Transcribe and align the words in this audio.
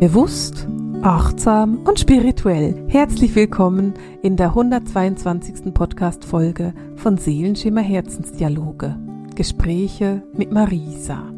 Bewusst, 0.00 0.68
achtsam 1.00 1.78
und 1.86 1.98
spirituell. 1.98 2.84
Herzlich 2.86 3.34
willkommen 3.34 3.94
in 4.22 4.36
der 4.36 4.48
122. 4.48 5.72
Podcast-Folge 5.72 6.74
von 6.96 7.16
Seelenschimmer 7.16 7.80
Herzensdialoge. 7.80 8.98
Gespräche 9.34 10.22
mit 10.34 10.52
Marisa. 10.52 11.32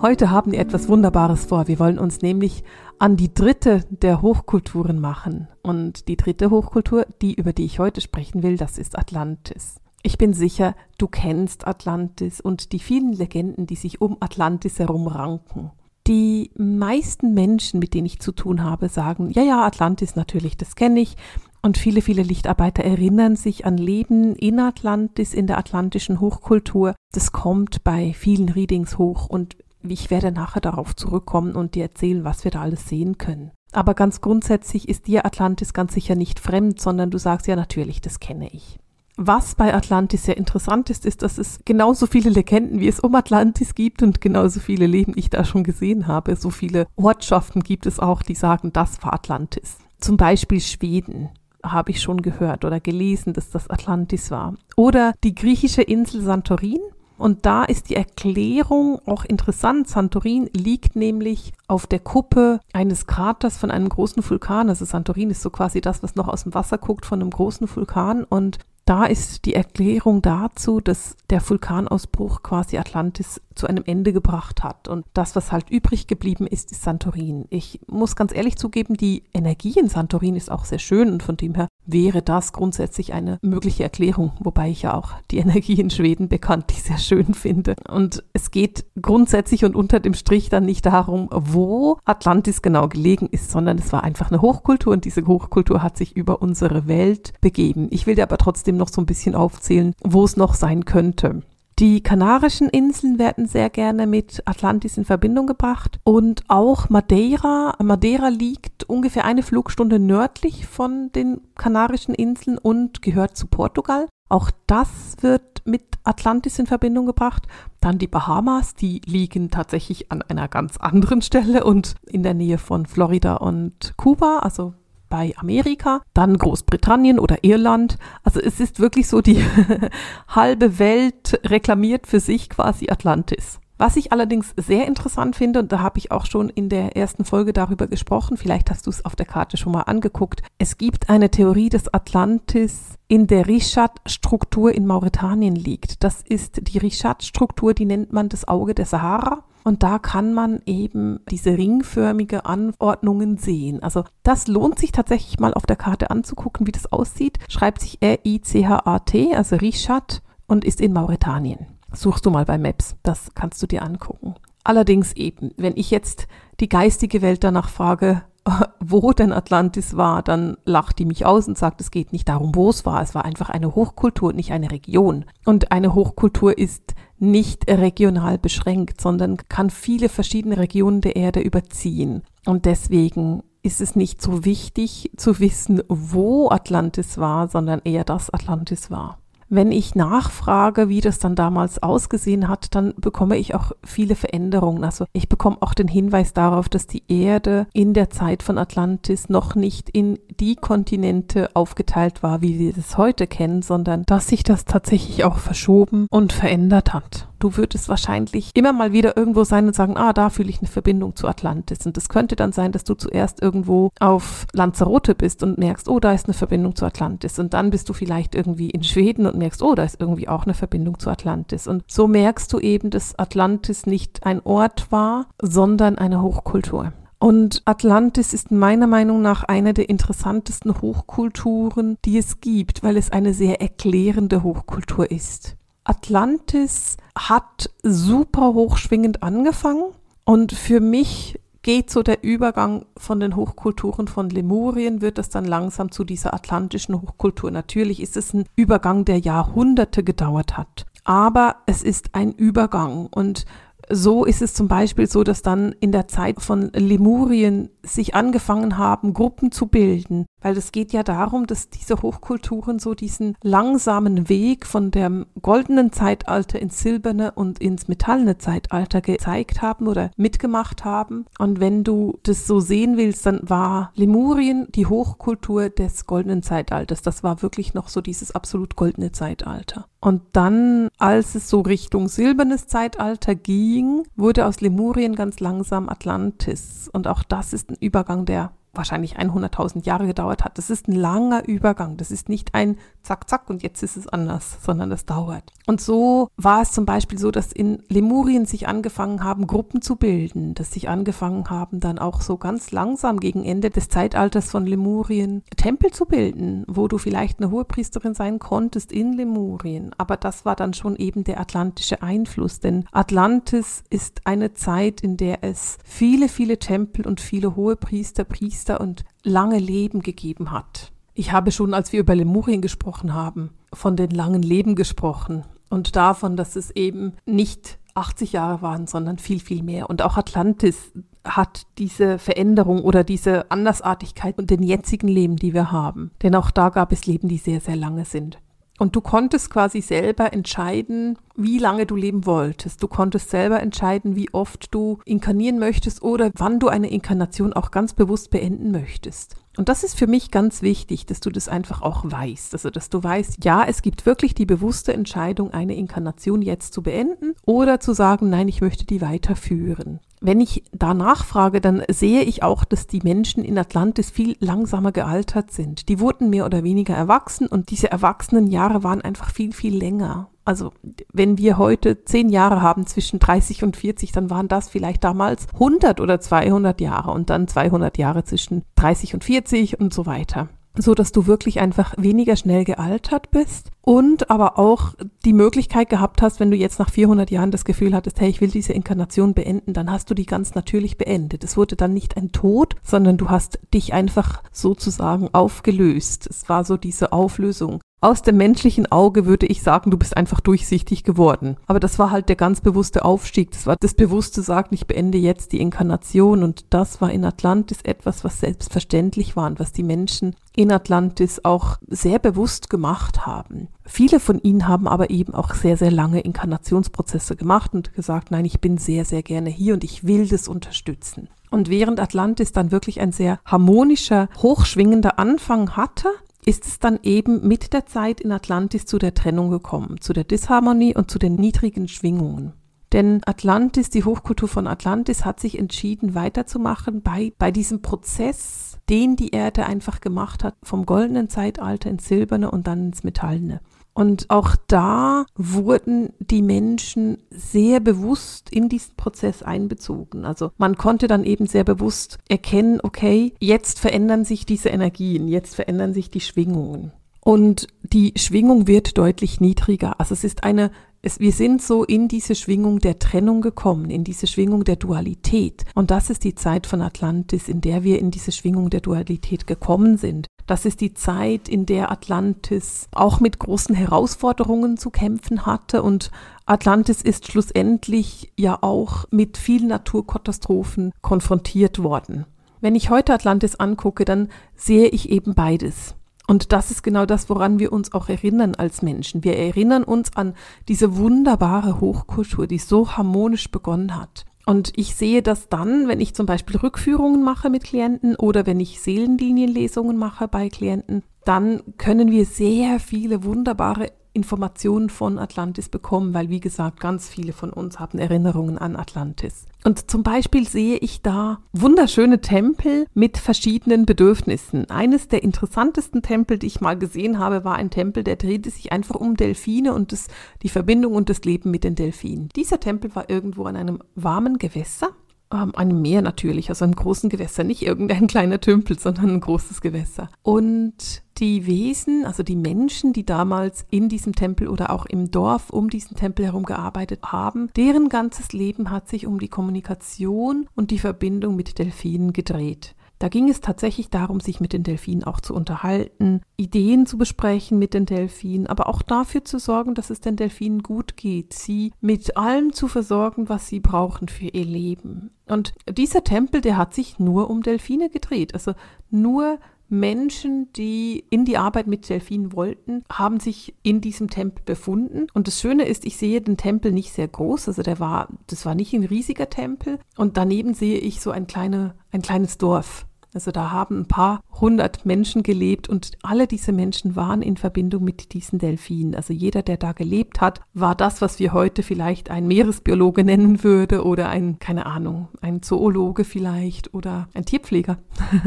Heute 0.00 0.30
haben 0.30 0.52
wir 0.52 0.58
etwas 0.58 0.88
Wunderbares 0.88 1.44
vor. 1.44 1.68
Wir 1.68 1.78
wollen 1.78 1.98
uns 1.98 2.22
nämlich 2.22 2.64
an 2.98 3.18
die 3.18 3.34
dritte 3.34 3.84
der 3.90 4.22
Hochkulturen 4.22 5.00
machen. 5.00 5.48
Und 5.62 6.08
die 6.08 6.16
dritte 6.16 6.48
Hochkultur, 6.48 7.04
die 7.20 7.34
über 7.34 7.52
die 7.52 7.66
ich 7.66 7.78
heute 7.78 8.00
sprechen 8.00 8.42
will, 8.42 8.56
das 8.56 8.78
ist 8.78 8.98
Atlantis. 8.98 9.82
Ich 10.02 10.16
bin 10.16 10.32
sicher, 10.32 10.74
du 10.96 11.08
kennst 11.08 11.66
Atlantis 11.66 12.40
und 12.40 12.72
die 12.72 12.78
vielen 12.78 13.12
Legenden, 13.12 13.66
die 13.66 13.76
sich 13.76 14.00
um 14.00 14.16
Atlantis 14.20 14.78
herum 14.78 15.08
ranken. 15.08 15.72
Die 16.08 16.50
meisten 16.56 17.34
Menschen, 17.34 17.78
mit 17.80 17.92
denen 17.92 18.06
ich 18.06 18.18
zu 18.18 18.32
tun 18.32 18.64
habe, 18.64 18.88
sagen, 18.88 19.30
ja, 19.30 19.42
ja, 19.42 19.66
Atlantis 19.66 20.16
natürlich, 20.16 20.56
das 20.56 20.74
kenne 20.74 21.00
ich. 21.00 21.16
Und 21.60 21.76
viele, 21.76 22.00
viele 22.00 22.22
Lichtarbeiter 22.22 22.82
erinnern 22.82 23.36
sich 23.36 23.66
an 23.66 23.76
Leben 23.76 24.34
in 24.34 24.58
Atlantis, 24.58 25.34
in 25.34 25.46
der 25.46 25.58
atlantischen 25.58 26.18
Hochkultur. 26.20 26.94
Das 27.12 27.32
kommt 27.32 27.84
bei 27.84 28.14
vielen 28.14 28.48
Readings 28.48 28.96
hoch 28.96 29.26
und 29.28 29.58
ich 29.82 30.10
werde 30.10 30.32
nachher 30.32 30.60
darauf 30.60 30.96
zurückkommen 30.96 31.54
und 31.54 31.74
dir 31.74 31.84
erzählen, 31.84 32.24
was 32.24 32.44
wir 32.44 32.50
da 32.50 32.62
alles 32.62 32.88
sehen 32.88 33.18
können. 33.18 33.50
Aber 33.72 33.94
ganz 33.94 34.22
grundsätzlich 34.22 34.88
ist 34.88 35.08
dir 35.08 35.26
Atlantis 35.26 35.74
ganz 35.74 35.92
sicher 35.92 36.14
nicht 36.14 36.40
fremd, 36.40 36.80
sondern 36.80 37.10
du 37.10 37.18
sagst 37.18 37.46
ja 37.48 37.56
natürlich, 37.56 38.00
das 38.00 38.18
kenne 38.18 38.48
ich. 38.50 38.78
Was 39.20 39.56
bei 39.56 39.74
Atlantis 39.74 40.26
sehr 40.26 40.36
interessant 40.36 40.90
ist, 40.90 41.04
ist, 41.04 41.22
dass 41.22 41.38
es 41.38 41.58
genauso 41.64 42.06
viele 42.06 42.30
Legenden, 42.30 42.78
wie 42.78 42.86
es 42.86 43.00
um 43.00 43.16
Atlantis 43.16 43.74
gibt 43.74 44.00
und 44.00 44.20
genauso 44.20 44.60
viele 44.60 44.86
Leben 44.86 45.12
ich 45.16 45.28
da 45.28 45.44
schon 45.44 45.64
gesehen 45.64 46.06
habe. 46.06 46.36
So 46.36 46.50
viele 46.50 46.86
Ortschaften 46.94 47.64
gibt 47.64 47.86
es 47.86 47.98
auch, 47.98 48.22
die 48.22 48.36
sagen, 48.36 48.72
das 48.72 49.02
war 49.02 49.12
Atlantis. 49.12 49.78
Zum 49.98 50.16
Beispiel 50.16 50.60
Schweden 50.60 51.30
habe 51.64 51.90
ich 51.90 52.00
schon 52.00 52.22
gehört 52.22 52.64
oder 52.64 52.78
gelesen, 52.78 53.32
dass 53.32 53.50
das 53.50 53.68
Atlantis 53.68 54.30
war. 54.30 54.54
Oder 54.76 55.14
die 55.24 55.34
griechische 55.34 55.82
Insel 55.82 56.22
Santorin. 56.22 56.78
Und 57.16 57.44
da 57.44 57.64
ist 57.64 57.90
die 57.90 57.96
Erklärung 57.96 59.00
auch 59.04 59.24
interessant. 59.24 59.88
Santorin 59.88 60.48
liegt 60.52 60.94
nämlich 60.94 61.52
auf 61.66 61.88
der 61.88 61.98
Kuppe 61.98 62.60
eines 62.72 63.08
Kraters 63.08 63.58
von 63.58 63.72
einem 63.72 63.88
großen 63.88 64.22
Vulkan. 64.30 64.68
Also 64.68 64.84
Santorin 64.84 65.30
ist 65.30 65.42
so 65.42 65.50
quasi 65.50 65.80
das, 65.80 66.04
was 66.04 66.14
noch 66.14 66.28
aus 66.28 66.44
dem 66.44 66.54
Wasser 66.54 66.78
guckt 66.78 67.04
von 67.04 67.20
einem 67.20 67.30
großen 67.30 67.68
Vulkan. 67.74 68.22
Und 68.22 68.58
da 68.88 69.04
ist 69.04 69.44
die 69.44 69.54
Erklärung 69.54 70.22
dazu, 70.22 70.80
dass 70.80 71.14
der 71.28 71.46
Vulkanausbruch 71.46 72.42
quasi 72.42 72.78
Atlantis 72.78 73.38
zu 73.58 73.66
einem 73.66 73.84
Ende 73.84 74.12
gebracht 74.12 74.62
hat. 74.62 74.88
Und 74.88 75.04
das, 75.12 75.36
was 75.36 75.52
halt 75.52 75.68
übrig 75.70 76.06
geblieben 76.06 76.46
ist, 76.46 76.72
ist 76.72 76.82
Santorin. 76.82 77.46
Ich 77.50 77.80
muss 77.86 78.16
ganz 78.16 78.34
ehrlich 78.34 78.56
zugeben, 78.56 78.94
die 78.94 79.24
Energie 79.34 79.78
in 79.78 79.88
Santorin 79.88 80.36
ist 80.36 80.50
auch 80.50 80.64
sehr 80.64 80.78
schön 80.78 81.10
und 81.10 81.22
von 81.22 81.36
dem 81.36 81.54
her 81.54 81.68
wäre 81.84 82.22
das 82.22 82.52
grundsätzlich 82.52 83.12
eine 83.14 83.38
mögliche 83.42 83.82
Erklärung, 83.82 84.32
wobei 84.40 84.70
ich 84.70 84.82
ja 84.82 84.94
auch 84.94 85.12
die 85.30 85.38
Energie 85.38 85.80
in 85.80 85.90
Schweden 85.90 86.28
bekanntlich 86.28 86.82
sehr 86.82 86.98
schön 86.98 87.34
finde. 87.34 87.74
Und 87.88 88.22
es 88.32 88.50
geht 88.50 88.84
grundsätzlich 89.00 89.64
und 89.64 89.74
unter 89.74 90.00
dem 90.00 90.14
Strich 90.14 90.48
dann 90.48 90.64
nicht 90.64 90.86
darum, 90.86 91.28
wo 91.32 91.98
Atlantis 92.04 92.62
genau 92.62 92.88
gelegen 92.88 93.26
ist, 93.26 93.50
sondern 93.50 93.78
es 93.78 93.92
war 93.92 94.04
einfach 94.04 94.30
eine 94.30 94.42
Hochkultur 94.42 94.92
und 94.92 95.04
diese 95.04 95.26
Hochkultur 95.26 95.82
hat 95.82 95.96
sich 95.96 96.16
über 96.16 96.40
unsere 96.42 96.86
Welt 96.86 97.32
begeben. 97.40 97.88
Ich 97.90 98.06
will 98.06 98.14
dir 98.14 98.22
aber 98.22 98.38
trotzdem 98.38 98.76
noch 98.76 98.88
so 98.88 99.00
ein 99.00 99.06
bisschen 99.06 99.34
aufzählen, 99.34 99.94
wo 100.02 100.24
es 100.24 100.36
noch 100.36 100.54
sein 100.54 100.84
könnte. 100.84 101.42
Die 101.78 102.02
Kanarischen 102.02 102.68
Inseln 102.68 103.20
werden 103.20 103.46
sehr 103.46 103.70
gerne 103.70 104.08
mit 104.08 104.42
Atlantis 104.46 104.98
in 104.98 105.04
Verbindung 105.04 105.46
gebracht 105.46 106.00
und 106.02 106.42
auch 106.48 106.90
Madeira. 106.90 107.76
Madeira 107.80 108.30
liegt 108.30 108.82
ungefähr 108.88 109.24
eine 109.24 109.44
Flugstunde 109.44 110.00
nördlich 110.00 110.66
von 110.66 111.12
den 111.12 111.40
Kanarischen 111.54 112.16
Inseln 112.16 112.58
und 112.58 113.00
gehört 113.00 113.36
zu 113.36 113.46
Portugal. 113.46 114.08
Auch 114.28 114.50
das 114.66 114.88
wird 115.20 115.62
mit 115.66 115.84
Atlantis 116.02 116.58
in 116.58 116.66
Verbindung 116.66 117.06
gebracht. 117.06 117.46
Dann 117.80 117.98
die 117.98 118.08
Bahamas, 118.08 118.74
die 118.74 119.00
liegen 119.06 119.52
tatsächlich 119.52 120.10
an 120.10 120.22
einer 120.22 120.48
ganz 120.48 120.78
anderen 120.78 121.22
Stelle 121.22 121.62
und 121.62 121.94
in 122.08 122.24
der 122.24 122.34
Nähe 122.34 122.58
von 122.58 122.86
Florida 122.86 123.36
und 123.36 123.94
Kuba, 123.96 124.40
also 124.40 124.74
bei 125.08 125.34
Amerika, 125.36 126.02
dann 126.14 126.38
Großbritannien 126.38 127.18
oder 127.18 127.42
Irland. 127.42 127.98
Also 128.22 128.40
es 128.40 128.60
ist 128.60 128.80
wirklich 128.80 129.08
so, 129.08 129.20
die 129.20 129.44
halbe 130.28 130.78
Welt 130.78 131.40
reklamiert 131.44 132.06
für 132.06 132.20
sich 132.20 132.48
quasi 132.48 132.90
Atlantis. 132.90 133.60
Was 133.80 133.94
ich 133.94 134.10
allerdings 134.10 134.54
sehr 134.56 134.88
interessant 134.88 135.36
finde, 135.36 135.60
und 135.60 135.70
da 135.70 135.78
habe 135.78 135.98
ich 135.98 136.10
auch 136.10 136.26
schon 136.26 136.48
in 136.48 136.68
der 136.68 136.96
ersten 136.96 137.24
Folge 137.24 137.52
darüber 137.52 137.86
gesprochen, 137.86 138.36
vielleicht 138.36 138.70
hast 138.70 138.86
du 138.86 138.90
es 138.90 139.04
auf 139.04 139.14
der 139.14 139.24
Karte 139.24 139.56
schon 139.56 139.72
mal 139.72 139.82
angeguckt, 139.82 140.42
es 140.58 140.78
gibt 140.78 141.08
eine 141.08 141.30
Theorie, 141.30 141.68
dass 141.68 141.94
Atlantis 141.94 142.98
in 143.06 143.28
der 143.28 143.46
Richat-Struktur 143.46 144.74
in 144.74 144.84
Mauretanien 144.84 145.54
liegt. 145.54 146.02
Das 146.02 146.22
ist 146.22 146.68
die 146.68 146.78
Richat-Struktur, 146.78 147.72
die 147.72 147.84
nennt 147.84 148.12
man 148.12 148.28
das 148.28 148.48
Auge 148.48 148.74
der 148.74 148.84
Sahara. 148.84 149.44
Und 149.64 149.82
da 149.82 149.98
kann 149.98 150.34
man 150.34 150.60
eben 150.66 151.20
diese 151.30 151.56
ringförmige 151.58 152.46
Anordnungen 152.46 153.36
sehen. 153.36 153.82
Also 153.82 154.04
das 154.22 154.46
lohnt 154.46 154.78
sich 154.78 154.92
tatsächlich 154.92 155.38
mal 155.38 155.54
auf 155.54 155.66
der 155.66 155.76
Karte 155.76 156.10
anzugucken, 156.10 156.66
wie 156.66 156.72
das 156.72 156.90
aussieht. 156.92 157.38
Schreibt 157.48 157.80
sich 157.80 157.98
R-I-C-H-A-T, 158.00 159.34
also 159.34 159.56
Richat 159.56 160.22
und 160.46 160.64
ist 160.64 160.80
in 160.80 160.92
Mauretanien. 160.92 161.66
Suchst 161.92 162.26
du 162.26 162.30
mal 162.30 162.44
bei 162.44 162.58
Maps, 162.58 162.96
das 163.02 163.30
kannst 163.34 163.62
du 163.62 163.66
dir 163.66 163.82
angucken. 163.82 164.34
Allerdings 164.64 165.14
eben, 165.14 165.52
wenn 165.56 165.76
ich 165.76 165.90
jetzt 165.90 166.26
die 166.60 166.68
geistige 166.68 167.22
Welt 167.22 167.44
danach 167.44 167.68
frage, 167.68 168.22
wo 168.80 169.12
denn 169.12 169.32
Atlantis 169.32 169.96
war, 169.96 170.22
dann 170.22 170.56
lacht 170.64 170.98
die 170.98 171.04
mich 171.04 171.26
aus 171.26 171.48
und 171.48 171.58
sagt, 171.58 171.80
es 171.80 171.90
geht 171.90 172.12
nicht 172.12 172.28
darum, 172.28 172.54
wo 172.54 172.70
es 172.70 172.86
war. 172.86 173.02
Es 173.02 173.14
war 173.14 173.24
einfach 173.24 173.50
eine 173.50 173.74
Hochkultur, 173.74 174.32
nicht 174.32 174.52
eine 174.52 174.70
Region. 174.70 175.24
Und 175.44 175.72
eine 175.72 175.94
Hochkultur 175.94 176.56
ist 176.56 176.94
nicht 177.18 177.68
regional 177.68 178.38
beschränkt, 178.38 179.00
sondern 179.00 179.36
kann 179.48 179.70
viele 179.70 180.08
verschiedene 180.08 180.58
Regionen 180.58 181.00
der 181.00 181.16
Erde 181.16 181.40
überziehen. 181.40 182.22
Und 182.46 182.64
deswegen 182.64 183.42
ist 183.62 183.80
es 183.80 183.96
nicht 183.96 184.22
so 184.22 184.44
wichtig 184.44 185.10
zu 185.16 185.40
wissen, 185.40 185.82
wo 185.88 186.48
Atlantis 186.50 187.18
war, 187.18 187.48
sondern 187.48 187.80
eher, 187.84 188.04
dass 188.04 188.30
Atlantis 188.30 188.90
war. 188.90 189.18
Wenn 189.50 189.72
ich 189.72 189.94
nachfrage, 189.94 190.88
wie 190.90 191.00
das 191.00 191.18
dann 191.18 191.34
damals 191.34 191.82
ausgesehen 191.82 192.48
hat, 192.48 192.74
dann 192.74 192.92
bekomme 192.98 193.36
ich 193.38 193.54
auch 193.54 193.72
viele 193.82 194.14
Veränderungen. 194.14 194.84
Also 194.84 195.06
ich 195.12 195.28
bekomme 195.28 195.56
auch 195.60 195.72
den 195.72 195.88
Hinweis 195.88 196.34
darauf, 196.34 196.68
dass 196.68 196.86
die 196.86 197.02
Erde 197.08 197.66
in 197.72 197.94
der 197.94 198.10
Zeit 198.10 198.42
von 198.42 198.58
Atlantis 198.58 199.30
noch 199.30 199.54
nicht 199.54 199.88
in 199.88 200.18
die 200.38 200.56
Kontinente 200.56 201.48
aufgeteilt 201.54 202.22
war, 202.22 202.42
wie 202.42 202.58
wir 202.58 202.76
es 202.76 202.98
heute 202.98 203.26
kennen, 203.26 203.62
sondern 203.62 204.04
dass 204.04 204.28
sich 204.28 204.42
das 204.42 204.66
tatsächlich 204.66 205.24
auch 205.24 205.38
verschoben 205.38 206.06
und 206.10 206.32
verändert 206.32 206.92
hat. 206.92 207.28
Du 207.38 207.56
würdest 207.56 207.88
wahrscheinlich 207.88 208.50
immer 208.54 208.72
mal 208.72 208.92
wieder 208.92 209.16
irgendwo 209.16 209.44
sein 209.44 209.68
und 209.68 209.74
sagen, 209.74 209.96
ah, 209.96 210.12
da 210.12 210.28
fühle 210.28 210.50
ich 210.50 210.58
eine 210.58 210.68
Verbindung 210.68 211.14
zu 211.14 211.28
Atlantis. 211.28 211.86
Und 211.86 211.96
es 211.96 212.08
könnte 212.08 212.34
dann 212.34 212.50
sein, 212.50 212.72
dass 212.72 212.82
du 212.82 212.94
zuerst 212.94 213.40
irgendwo 213.40 213.90
auf 214.00 214.46
Lanzarote 214.52 215.14
bist 215.14 215.44
und 215.44 215.56
merkst, 215.56 215.88
oh, 215.88 216.00
da 216.00 216.12
ist 216.12 216.26
eine 216.26 216.34
Verbindung 216.34 216.74
zu 216.74 216.84
Atlantis. 216.84 217.38
Und 217.38 217.54
dann 217.54 217.70
bist 217.70 217.88
du 217.88 217.92
vielleicht 217.92 218.34
irgendwie 218.34 218.70
in 218.70 218.82
Schweden 218.82 219.26
und 219.26 219.37
merkst, 219.38 219.62
oh, 219.62 219.74
da 219.74 219.84
ist 219.84 220.00
irgendwie 220.00 220.28
auch 220.28 220.44
eine 220.44 220.54
Verbindung 220.54 220.98
zu 220.98 221.10
Atlantis. 221.10 221.66
Und 221.66 221.84
so 221.86 222.06
merkst 222.06 222.52
du 222.52 222.58
eben, 222.58 222.90
dass 222.90 223.18
Atlantis 223.18 223.86
nicht 223.86 224.24
ein 224.24 224.40
Ort 224.44 224.90
war, 224.90 225.26
sondern 225.40 225.98
eine 225.98 226.22
Hochkultur. 226.22 226.92
Und 227.18 227.62
Atlantis 227.64 228.32
ist 228.32 228.52
meiner 228.52 228.86
Meinung 228.86 229.22
nach 229.22 229.42
eine 229.42 229.74
der 229.74 229.88
interessantesten 229.88 230.80
Hochkulturen, 230.80 231.98
die 232.04 232.18
es 232.18 232.40
gibt, 232.40 232.82
weil 232.82 232.96
es 232.96 233.10
eine 233.10 233.34
sehr 233.34 233.60
erklärende 233.60 234.44
Hochkultur 234.44 235.10
ist. 235.10 235.56
Atlantis 235.82 236.96
hat 237.16 237.70
super 237.82 238.52
hochschwingend 238.54 239.22
angefangen 239.22 239.92
und 240.24 240.52
für 240.52 240.80
mich 240.80 241.40
geht 241.62 241.90
so 241.90 242.02
der 242.02 242.22
Übergang 242.22 242.86
von 242.96 243.20
den 243.20 243.36
Hochkulturen 243.36 244.08
von 244.08 244.30
Lemurien, 244.30 245.00
wird 245.00 245.18
es 245.18 245.28
dann 245.28 245.44
langsam 245.44 245.90
zu 245.90 246.04
dieser 246.04 246.34
atlantischen 246.34 247.00
Hochkultur. 247.00 247.50
Natürlich 247.50 248.00
ist 248.00 248.16
es 248.16 248.32
ein 248.32 248.44
Übergang, 248.56 249.04
der 249.04 249.18
Jahrhunderte 249.18 250.02
gedauert 250.02 250.56
hat, 250.56 250.86
aber 251.04 251.56
es 251.66 251.82
ist 251.82 252.14
ein 252.14 252.32
Übergang 252.32 253.06
und 253.06 253.44
so 253.90 254.24
ist 254.24 254.42
es 254.42 254.54
zum 254.54 254.68
Beispiel 254.68 255.06
so, 255.06 255.24
dass 255.24 255.42
dann 255.42 255.72
in 255.80 255.92
der 255.92 256.08
Zeit 256.08 256.42
von 256.42 256.70
Lemurien 256.74 257.70
sich 257.82 258.14
angefangen 258.14 258.76
haben, 258.76 259.14
Gruppen 259.14 259.50
zu 259.50 259.66
bilden, 259.66 260.26
Weil 260.40 260.56
es 260.56 260.72
geht 260.72 260.92
ja 260.92 261.02
darum, 261.02 261.46
dass 261.46 261.70
diese 261.70 262.02
Hochkulturen 262.02 262.78
so 262.78 262.94
diesen 262.94 263.36
langsamen 263.42 264.28
Weg 264.28 264.66
von 264.66 264.90
dem 264.90 265.26
goldenen 265.42 265.92
Zeitalter 265.92 266.60
ins 266.60 266.80
silberne 266.80 267.32
und 267.32 267.58
ins 267.58 267.88
metallene 267.88 268.38
Zeitalter 268.38 269.00
gezeigt 269.00 269.62
haben 269.62 269.88
oder 269.88 270.10
mitgemacht 270.16 270.84
haben. 270.84 271.26
Und 271.38 271.60
wenn 271.60 271.84
du 271.84 272.18
das 272.22 272.46
so 272.46 272.60
sehen 272.60 272.96
willst, 272.96 273.26
dann 273.26 273.40
war 273.42 273.92
Lemurien 273.94 274.68
die 274.74 274.86
Hochkultur 274.86 275.70
des 275.70 276.06
goldenen 276.06 276.42
Zeitalters. 276.42 277.02
Das 277.02 277.22
war 277.22 277.42
wirklich 277.42 277.74
noch 277.74 277.88
so 277.88 278.00
dieses 278.00 278.34
absolut 278.34 278.76
goldene 278.76 279.12
Zeitalter. 279.12 279.86
Und 280.00 280.22
dann, 280.32 280.88
als 280.98 281.34
es 281.34 281.48
so 281.50 281.60
Richtung 281.60 282.08
silbernes 282.08 282.68
Zeitalter 282.68 283.34
ging, 283.34 284.04
wurde 284.14 284.46
aus 284.46 284.60
Lemurien 284.60 285.16
ganz 285.16 285.40
langsam 285.40 285.88
Atlantis. 285.88 286.88
Und 286.92 287.08
auch 287.08 287.24
das 287.24 287.52
ist 287.52 287.70
ein 287.70 287.76
Übergang, 287.80 288.24
der 288.24 288.52
wahrscheinlich 288.72 289.18
100.000 289.18 289.84
Jahre 289.84 290.06
gedauert 290.06 290.44
hat. 290.44 290.58
Das 290.58 290.70
ist 290.70 290.88
ein 290.88 290.94
langer 290.94 291.46
Übergang. 291.46 291.96
Das 291.96 292.10
ist 292.10 292.28
nicht 292.28 292.54
ein 292.54 292.76
Zack, 293.02 293.28
Zack 293.28 293.48
und 293.48 293.62
jetzt 293.62 293.82
ist 293.82 293.96
es 293.96 294.06
anders, 294.06 294.58
sondern 294.62 294.90
das 294.90 295.06
dauert. 295.06 295.44
Und 295.66 295.80
so 295.80 296.28
war 296.36 296.62
es 296.62 296.72
zum 296.72 296.84
Beispiel 296.84 297.18
so, 297.18 297.30
dass 297.30 297.52
in 297.52 297.82
Lemurien 297.88 298.44
sich 298.46 298.68
angefangen 298.68 299.24
haben, 299.24 299.46
Gruppen 299.46 299.82
zu 299.82 299.96
bilden, 299.96 300.54
dass 300.54 300.72
sich 300.72 300.88
angefangen 300.88 301.48
haben, 301.48 301.80
dann 301.80 301.98
auch 301.98 302.20
so 302.20 302.36
ganz 302.36 302.70
langsam 302.70 303.18
gegen 303.20 303.44
Ende 303.44 303.70
des 303.70 303.88
Zeitalters 303.88 304.50
von 304.50 304.66
Lemurien 304.66 305.42
Tempel 305.56 305.90
zu 305.90 306.04
bilden, 306.04 306.64
wo 306.68 306.86
du 306.88 306.98
vielleicht 306.98 307.40
eine 307.40 307.50
Hohepriesterin 307.50 308.14
sein 308.14 308.38
konntest 308.38 308.92
in 308.92 309.14
Lemurien. 309.14 309.90
Aber 309.96 310.16
das 310.16 310.44
war 310.44 310.56
dann 310.56 310.74
schon 310.74 310.96
eben 310.96 311.24
der 311.24 311.40
atlantische 311.40 312.02
Einfluss, 312.02 312.60
denn 312.60 312.84
Atlantis 312.92 313.84
ist 313.90 314.20
eine 314.24 314.54
Zeit, 314.54 315.00
in 315.00 315.16
der 315.16 315.42
es 315.42 315.78
viele, 315.84 316.28
viele 316.28 316.58
Tempel 316.58 317.06
und 317.06 317.20
viele 317.20 317.56
Hohepriester, 317.56 318.24
Priester 318.24 318.57
Priester 318.58 318.80
und 318.80 319.04
lange 319.22 319.58
Leben 319.58 320.00
gegeben 320.00 320.50
hat. 320.50 320.90
Ich 321.14 321.30
habe 321.30 321.52
schon, 321.52 321.74
als 321.74 321.92
wir 321.92 322.00
über 322.00 322.16
Lemurien 322.16 322.60
gesprochen 322.60 323.14
haben, 323.14 323.50
von 323.72 323.94
den 323.94 324.10
langen 324.10 324.42
Leben 324.42 324.74
gesprochen 324.74 325.44
und 325.70 325.94
davon, 325.94 326.36
dass 326.36 326.56
es 326.56 326.72
eben 326.72 327.12
nicht 327.24 327.78
80 327.94 328.32
Jahre 328.32 328.60
waren, 328.60 328.88
sondern 328.88 329.18
viel, 329.18 329.38
viel 329.38 329.62
mehr. 329.62 329.88
Und 329.88 330.02
auch 330.02 330.16
Atlantis 330.16 330.92
hat 331.24 331.66
diese 331.78 332.18
Veränderung 332.18 332.82
oder 332.82 333.04
diese 333.04 333.48
Andersartigkeit 333.48 334.36
und 334.38 334.50
den 334.50 334.64
jetzigen 334.64 335.08
Leben, 335.08 335.36
die 335.36 335.54
wir 335.54 335.70
haben. 335.70 336.10
Denn 336.22 336.34
auch 336.34 336.50
da 336.50 336.70
gab 336.70 336.90
es 336.90 337.06
Leben, 337.06 337.28
die 337.28 337.38
sehr, 337.38 337.60
sehr 337.60 337.76
lange 337.76 338.04
sind. 338.04 338.38
Und 338.78 338.94
du 338.94 339.00
konntest 339.00 339.50
quasi 339.50 339.80
selber 339.80 340.32
entscheiden, 340.32 341.18
wie 341.36 341.58
lange 341.58 341.84
du 341.84 341.96
leben 341.96 342.26
wolltest. 342.26 342.80
Du 342.82 342.86
konntest 342.86 343.30
selber 343.30 343.60
entscheiden, 343.60 344.14
wie 344.14 344.32
oft 344.32 344.72
du 344.72 345.00
inkarnieren 345.04 345.58
möchtest 345.58 346.02
oder 346.02 346.30
wann 346.36 346.60
du 346.60 346.68
eine 346.68 346.88
Inkarnation 346.88 347.52
auch 347.52 347.72
ganz 347.72 347.92
bewusst 347.92 348.30
beenden 348.30 348.70
möchtest. 348.70 349.34
Und 349.56 349.68
das 349.68 349.82
ist 349.82 349.98
für 349.98 350.06
mich 350.06 350.30
ganz 350.30 350.62
wichtig, 350.62 351.06
dass 351.06 351.18
du 351.18 351.30
das 351.30 351.48
einfach 351.48 351.82
auch 351.82 352.04
weißt. 352.04 352.54
Also, 352.54 352.70
dass 352.70 352.90
du 352.90 353.02
weißt, 353.02 353.44
ja, 353.44 353.64
es 353.64 353.82
gibt 353.82 354.06
wirklich 354.06 354.36
die 354.36 354.46
bewusste 354.46 354.92
Entscheidung, 354.92 355.52
eine 355.52 355.74
Inkarnation 355.74 356.42
jetzt 356.42 356.72
zu 356.72 356.80
beenden 356.80 357.34
oder 357.44 357.80
zu 357.80 357.92
sagen, 357.92 358.30
nein, 358.30 358.46
ich 358.46 358.60
möchte 358.60 358.86
die 358.86 359.00
weiterführen. 359.00 359.98
Wenn 360.20 360.40
ich 360.40 360.64
da 360.72 360.94
nachfrage, 360.94 361.60
dann 361.60 361.82
sehe 361.88 362.22
ich 362.22 362.42
auch, 362.42 362.64
dass 362.64 362.86
die 362.86 363.00
Menschen 363.02 363.44
in 363.44 363.58
Atlantis 363.58 364.10
viel 364.10 364.36
langsamer 364.40 364.92
gealtert 364.92 365.52
sind. 365.52 365.88
Die 365.88 366.00
wurden 366.00 366.30
mehr 366.30 366.44
oder 366.44 366.64
weniger 366.64 366.94
erwachsen 366.94 367.46
und 367.46 367.70
diese 367.70 367.90
erwachsenen 367.90 368.48
Jahre 368.48 368.82
waren 368.82 369.00
einfach 369.00 369.30
viel, 369.30 369.52
viel 369.52 369.76
länger. 369.76 370.28
Also 370.44 370.72
wenn 371.12 371.36
wir 371.36 371.58
heute 371.58 372.04
zehn 372.04 372.30
Jahre 372.30 372.62
haben 372.62 372.86
zwischen 372.86 373.18
30 373.18 373.64
und 373.64 373.76
40, 373.76 374.12
dann 374.12 374.30
waren 374.30 374.48
das 374.48 374.70
vielleicht 374.70 375.04
damals 375.04 375.46
100 375.52 376.00
oder 376.00 376.20
200 376.20 376.80
Jahre 376.80 377.10
und 377.10 377.28
dann 377.28 377.48
200 377.48 377.98
Jahre 377.98 378.24
zwischen 378.24 378.62
30 378.76 379.14
und 379.14 379.24
40 379.24 379.78
und 379.78 379.92
so 379.92 380.06
weiter 380.06 380.48
so 380.76 380.94
dass 380.94 381.12
du 381.12 381.26
wirklich 381.26 381.60
einfach 381.60 381.94
weniger 381.96 382.36
schnell 382.36 382.64
gealtert 382.64 383.30
bist 383.30 383.70
und 383.82 384.30
aber 384.30 384.58
auch 384.58 384.94
die 385.24 385.32
Möglichkeit 385.32 385.88
gehabt 385.88 386.22
hast, 386.22 386.40
wenn 386.40 386.50
du 386.50 386.56
jetzt 386.56 386.78
nach 386.78 386.90
400 386.90 387.30
Jahren 387.30 387.50
das 387.50 387.64
Gefühl 387.64 387.94
hattest, 387.94 388.20
hey, 388.20 388.28
ich 388.28 388.40
will 388.40 388.50
diese 388.50 388.72
Inkarnation 388.72 389.34
beenden, 389.34 389.72
dann 389.72 389.90
hast 389.90 390.10
du 390.10 390.14
die 390.14 390.26
ganz 390.26 390.54
natürlich 390.54 390.98
beendet. 390.98 391.44
Es 391.44 391.56
wurde 391.56 391.76
dann 391.76 391.94
nicht 391.94 392.16
ein 392.16 392.32
Tod, 392.32 392.76
sondern 392.82 393.16
du 393.16 393.28
hast 393.28 393.58
dich 393.72 393.92
einfach 393.92 394.42
sozusagen 394.52 395.28
aufgelöst. 395.32 396.26
Es 396.28 396.48
war 396.48 396.64
so 396.64 396.76
diese 396.76 397.12
Auflösung. 397.12 397.80
Aus 398.00 398.22
dem 398.22 398.36
menschlichen 398.36 398.92
Auge 398.92 399.26
würde 399.26 399.46
ich 399.46 399.60
sagen, 399.60 399.90
du 399.90 399.98
bist 399.98 400.16
einfach 400.16 400.38
durchsichtig 400.38 401.02
geworden. 401.02 401.56
Aber 401.66 401.80
das 401.80 401.98
war 401.98 402.12
halt 402.12 402.28
der 402.28 402.36
ganz 402.36 402.60
bewusste 402.60 403.04
Aufstieg. 403.04 403.50
Das 403.50 403.66
war 403.66 403.74
das 403.74 403.94
bewusste 403.94 404.40
Sagen, 404.42 404.68
ich 404.70 404.86
beende 404.86 405.18
jetzt 405.18 405.50
die 405.50 405.60
Inkarnation. 405.60 406.44
Und 406.44 406.66
das 406.70 407.00
war 407.00 407.10
in 407.10 407.24
Atlantis 407.24 407.78
etwas, 407.82 408.22
was 408.22 408.38
selbstverständlich 408.38 409.34
war 409.34 409.48
und 409.48 409.58
was 409.58 409.72
die 409.72 409.82
Menschen 409.82 410.36
in 410.54 410.70
Atlantis 410.70 411.44
auch 411.44 411.78
sehr 411.88 412.20
bewusst 412.20 412.70
gemacht 412.70 413.26
haben. 413.26 413.66
Viele 413.84 414.20
von 414.20 414.38
ihnen 414.38 414.68
haben 414.68 414.86
aber 414.86 415.10
eben 415.10 415.34
auch 415.34 415.54
sehr, 415.54 415.76
sehr 415.76 415.90
lange 415.90 416.20
Inkarnationsprozesse 416.20 417.34
gemacht 417.34 417.74
und 417.74 417.94
gesagt, 417.94 418.30
nein, 418.30 418.44
ich 418.44 418.60
bin 418.60 418.78
sehr, 418.78 419.04
sehr 419.06 419.24
gerne 419.24 419.50
hier 419.50 419.74
und 419.74 419.82
ich 419.82 420.06
will 420.06 420.28
das 420.28 420.46
unterstützen. 420.46 421.28
Und 421.50 421.68
während 421.68 421.98
Atlantis 421.98 422.52
dann 422.52 422.70
wirklich 422.70 423.00
ein 423.00 423.10
sehr 423.10 423.40
harmonischer, 423.44 424.28
hochschwingender 424.36 425.18
Anfang 425.18 425.76
hatte, 425.76 426.10
ist 426.44 426.66
es 426.66 426.78
dann 426.78 426.98
eben 427.02 427.46
mit 427.46 427.72
der 427.72 427.86
Zeit 427.86 428.20
in 428.20 428.32
Atlantis 428.32 428.86
zu 428.86 428.98
der 428.98 429.14
Trennung 429.14 429.50
gekommen, 429.50 430.00
zu 430.00 430.12
der 430.12 430.24
Disharmonie 430.24 430.94
und 430.94 431.10
zu 431.10 431.18
den 431.18 431.34
niedrigen 431.34 431.88
Schwingungen. 431.88 432.52
Denn 432.92 433.20
Atlantis, 433.26 433.90
die 433.90 434.04
Hochkultur 434.04 434.48
von 434.48 434.66
Atlantis, 434.66 435.24
hat 435.24 435.40
sich 435.40 435.58
entschieden, 435.58 436.14
weiterzumachen 436.14 437.02
bei, 437.02 437.32
bei 437.38 437.50
diesem 437.50 437.82
Prozess, 437.82 438.78
den 438.88 439.14
die 439.14 439.30
Erde 439.30 439.66
einfach 439.66 440.00
gemacht 440.00 440.42
hat, 440.42 440.54
vom 440.62 440.86
goldenen 440.86 441.28
Zeitalter 441.28 441.90
ins 441.90 442.08
silberne 442.08 442.50
und 442.50 442.66
dann 442.66 442.86
ins 442.86 443.04
metallene. 443.04 443.60
Und 443.98 444.30
auch 444.30 444.54
da 444.68 445.26
wurden 445.34 446.12
die 446.20 446.40
Menschen 446.40 447.18
sehr 447.30 447.80
bewusst 447.80 448.48
in 448.48 448.68
diesen 448.68 448.94
Prozess 448.94 449.42
einbezogen. 449.42 450.24
Also 450.24 450.52
man 450.56 450.76
konnte 450.76 451.08
dann 451.08 451.24
eben 451.24 451.46
sehr 451.46 451.64
bewusst 451.64 452.18
erkennen, 452.28 452.78
okay, 452.80 453.34
jetzt 453.40 453.80
verändern 453.80 454.24
sich 454.24 454.46
diese 454.46 454.68
Energien, 454.68 455.26
jetzt 455.26 455.56
verändern 455.56 455.94
sich 455.94 456.12
die 456.12 456.20
Schwingungen. 456.20 456.92
Und 457.18 457.66
die 457.82 458.14
Schwingung 458.16 458.68
wird 458.68 458.96
deutlich 458.98 459.40
niedriger. 459.40 459.98
Also 459.98 460.14
es 460.14 460.22
ist 460.22 460.44
eine 460.44 460.70
es, 461.02 461.20
wir 461.20 461.32
sind 461.32 461.62
so 461.62 461.84
in 461.84 462.08
diese 462.08 462.34
Schwingung 462.34 462.80
der 462.80 462.98
Trennung 462.98 463.40
gekommen, 463.40 463.90
in 463.90 464.04
diese 464.04 464.26
Schwingung 464.26 464.64
der 464.64 464.76
Dualität. 464.76 465.64
Und 465.74 465.90
das 465.90 466.10
ist 466.10 466.24
die 466.24 466.34
Zeit 466.34 466.66
von 466.66 466.82
Atlantis, 466.82 467.48
in 467.48 467.60
der 467.60 467.84
wir 467.84 467.98
in 467.98 468.10
diese 468.10 468.32
Schwingung 468.32 468.70
der 468.70 468.80
Dualität 468.80 469.46
gekommen 469.46 469.96
sind. 469.96 470.26
Das 470.46 470.64
ist 470.64 470.80
die 470.80 470.94
Zeit, 470.94 471.48
in 471.48 471.66
der 471.66 471.92
Atlantis 471.92 472.88
auch 472.92 473.20
mit 473.20 473.38
großen 473.38 473.74
Herausforderungen 473.74 474.78
zu 474.78 474.90
kämpfen 474.90 475.44
hatte 475.44 475.82
und 475.82 476.10
Atlantis 476.46 477.02
ist 477.02 477.30
schlussendlich 477.30 478.32
ja 478.36 478.58
auch 478.62 479.04
mit 479.10 479.36
vielen 479.36 479.68
Naturkatastrophen 479.68 480.92
konfrontiert 481.02 481.82
worden. 481.82 482.24
Wenn 482.62 482.74
ich 482.74 482.88
heute 482.88 483.12
Atlantis 483.12 483.56
angucke, 483.56 484.06
dann 484.06 484.30
sehe 484.56 484.88
ich 484.88 485.10
eben 485.10 485.34
beides. 485.34 485.94
Und 486.28 486.52
das 486.52 486.70
ist 486.70 486.82
genau 486.82 487.06
das, 487.06 487.30
woran 487.30 487.58
wir 487.58 487.72
uns 487.72 487.94
auch 487.94 488.10
erinnern 488.10 488.54
als 488.54 488.82
Menschen. 488.82 489.24
Wir 489.24 489.38
erinnern 489.38 489.82
uns 489.82 490.14
an 490.14 490.34
diese 490.68 490.98
wunderbare 490.98 491.80
Hochkultur, 491.80 492.46
die 492.46 492.58
so 492.58 492.92
harmonisch 492.98 493.50
begonnen 493.50 493.96
hat. 493.96 494.26
Und 494.44 494.72
ich 494.76 494.94
sehe 494.94 495.22
das 495.22 495.48
dann, 495.48 495.88
wenn 495.88 496.00
ich 496.00 496.14
zum 496.14 496.26
Beispiel 496.26 496.58
Rückführungen 496.58 497.22
mache 497.22 497.48
mit 497.48 497.64
Klienten 497.64 498.14
oder 498.14 498.44
wenn 498.44 498.60
ich 498.60 498.80
Seelenlinienlesungen 498.80 499.96
mache 499.96 500.28
bei 500.28 500.50
Klienten, 500.50 501.02
dann 501.24 501.62
können 501.78 502.10
wir 502.10 502.26
sehr 502.26 502.78
viele 502.78 503.24
wunderbare 503.24 503.92
Informationen 504.18 504.90
von 504.90 505.18
Atlantis 505.18 505.68
bekommen, 505.68 506.12
weil 506.12 506.28
wie 506.28 506.40
gesagt, 506.40 506.80
ganz 506.80 507.08
viele 507.08 507.32
von 507.32 507.50
uns 507.50 507.78
haben 507.78 507.98
Erinnerungen 507.98 508.58
an 508.58 508.74
Atlantis. 508.74 509.46
Und 509.64 509.90
zum 509.90 510.02
Beispiel 510.02 510.46
sehe 510.46 510.76
ich 510.76 511.02
da 511.02 511.38
wunderschöne 511.52 512.20
Tempel 512.20 512.86
mit 512.94 513.18
verschiedenen 513.18 513.86
Bedürfnissen. 513.86 514.70
Eines 514.70 515.08
der 515.08 515.22
interessantesten 515.22 516.02
Tempel, 516.02 516.38
die 516.38 516.46
ich 516.46 516.60
mal 516.60 516.78
gesehen 516.78 517.18
habe, 517.18 517.44
war 517.44 517.56
ein 517.56 517.70
Tempel, 517.70 518.02
der 518.02 518.16
drehte 518.16 518.50
sich 518.50 518.72
einfach 518.72 518.96
um 518.96 519.16
Delfine 519.16 519.74
und 519.74 519.92
das, 519.92 520.08
die 520.42 520.48
Verbindung 520.48 520.94
und 520.94 521.08
das 521.08 521.22
Leben 521.22 521.50
mit 521.50 521.64
den 521.64 521.74
Delfinen. 521.74 522.28
Dieser 522.34 522.60
Tempel 522.60 522.94
war 522.94 523.08
irgendwo 523.10 523.44
an 523.44 523.56
einem 523.56 523.80
warmen 523.94 524.38
Gewässer 524.38 524.90
ähm, 525.32 525.54
einem 525.54 525.82
Meer 525.82 526.02
natürlich, 526.02 526.48
also 526.48 526.64
einem 526.64 526.74
großen 526.74 527.10
Gewässer, 527.10 527.44
nicht 527.44 527.62
irgendein 527.62 528.06
kleiner 528.08 528.40
Tümpel, 528.40 528.78
sondern 528.78 529.10
ein 529.10 529.20
großes 529.20 529.60
Gewässer. 529.60 530.08
Und 530.22 531.02
die 531.18 531.46
Wesen, 531.46 532.04
also 532.04 532.22
die 532.22 532.36
Menschen, 532.36 532.92
die 532.92 533.04
damals 533.04 533.66
in 533.70 533.88
diesem 533.88 534.14
Tempel 534.14 534.48
oder 534.48 534.70
auch 534.70 534.86
im 534.86 535.10
Dorf 535.10 535.50
um 535.50 535.68
diesen 535.68 535.96
Tempel 535.96 536.24
herum 536.24 536.44
gearbeitet 536.44 537.00
haben, 537.04 537.50
deren 537.56 537.88
ganzes 537.88 538.32
Leben 538.32 538.70
hat 538.70 538.88
sich 538.88 539.06
um 539.06 539.18
die 539.18 539.28
Kommunikation 539.28 540.48
und 540.54 540.70
die 540.70 540.78
Verbindung 540.78 541.36
mit 541.36 541.58
Delfinen 541.58 542.12
gedreht. 542.12 542.74
Da 542.98 543.08
ging 543.08 543.28
es 543.28 543.40
tatsächlich 543.40 543.90
darum, 543.90 544.20
sich 544.20 544.40
mit 544.40 544.52
den 544.52 544.64
Delfinen 544.64 545.04
auch 545.04 545.20
zu 545.20 545.34
unterhalten, 545.34 546.20
Ideen 546.36 546.86
zu 546.86 546.98
besprechen 546.98 547.58
mit 547.58 547.74
den 547.74 547.86
Delfinen, 547.86 548.46
aber 548.46 548.68
auch 548.68 548.82
dafür 548.82 549.24
zu 549.24 549.38
sorgen, 549.38 549.74
dass 549.74 549.90
es 549.90 550.00
den 550.00 550.16
Delfinen 550.16 550.62
gut 550.62 550.96
geht, 550.96 551.32
sie 551.32 551.72
mit 551.80 552.16
allem 552.16 552.52
zu 552.52 552.68
versorgen, 552.68 553.28
was 553.28 553.48
sie 553.48 553.60
brauchen 553.60 554.08
für 554.08 554.26
ihr 554.26 554.44
Leben. 554.44 555.10
Und 555.26 555.52
dieser 555.70 556.02
Tempel, 556.02 556.40
der 556.40 556.56
hat 556.56 556.74
sich 556.74 556.98
nur 556.98 557.30
um 557.30 557.42
Delfine 557.42 557.90
gedreht, 557.90 558.34
also 558.34 558.54
nur 558.90 559.38
Menschen, 559.68 560.50
die 560.54 561.04
in 561.10 561.24
die 561.24 561.36
Arbeit 561.36 561.66
mit 561.66 561.88
Delfinen 561.88 562.32
wollten, 562.32 562.84
haben 562.90 563.20
sich 563.20 563.54
in 563.62 563.80
diesem 563.80 564.08
Tempel 564.08 564.42
befunden. 564.44 565.06
Und 565.12 565.26
das 565.26 565.40
Schöne 565.40 565.64
ist, 565.64 565.84
ich 565.84 565.96
sehe 565.96 566.20
den 566.20 566.36
Tempel 566.36 566.72
nicht 566.72 566.92
sehr 566.92 567.08
groß, 567.08 567.48
also 567.48 567.62
der 567.62 567.78
war, 567.78 568.08
das 568.26 568.46
war 568.46 568.54
nicht 568.54 568.72
ein 568.72 568.84
riesiger 568.84 569.28
Tempel. 569.28 569.78
Und 569.96 570.16
daneben 570.16 570.54
sehe 570.54 570.78
ich 570.78 571.00
so 571.00 571.10
ein, 571.10 571.26
kleine, 571.26 571.74
ein 571.92 572.02
kleines 572.02 572.38
Dorf. 572.38 572.86
Also 573.14 573.30
da 573.30 573.50
haben 573.50 573.80
ein 573.80 573.86
paar 573.86 574.22
hundert 574.40 574.84
Menschen 574.84 575.22
gelebt 575.22 575.68
und 575.68 575.92
alle 576.02 576.26
diese 576.26 576.52
Menschen 576.52 576.94
waren 576.94 577.22
in 577.22 577.36
Verbindung 577.36 577.82
mit 577.82 578.12
diesen 578.12 578.38
Delfinen. 578.38 578.94
Also 578.94 579.12
jeder, 579.12 579.42
der 579.42 579.56
da 579.56 579.72
gelebt 579.72 580.20
hat, 580.20 580.40
war 580.52 580.74
das, 580.74 581.00
was 581.00 581.18
wir 581.18 581.32
heute 581.32 581.62
vielleicht 581.62 582.10
ein 582.10 582.28
Meeresbiologe 582.28 583.04
nennen 583.04 583.42
würde 583.42 583.84
oder 583.84 584.10
ein, 584.10 584.38
keine 584.38 584.66
Ahnung, 584.66 585.08
ein 585.20 585.42
Zoologe 585.42 586.04
vielleicht 586.04 586.74
oder 586.74 587.08
ein 587.14 587.24
Tierpfleger. 587.24 587.78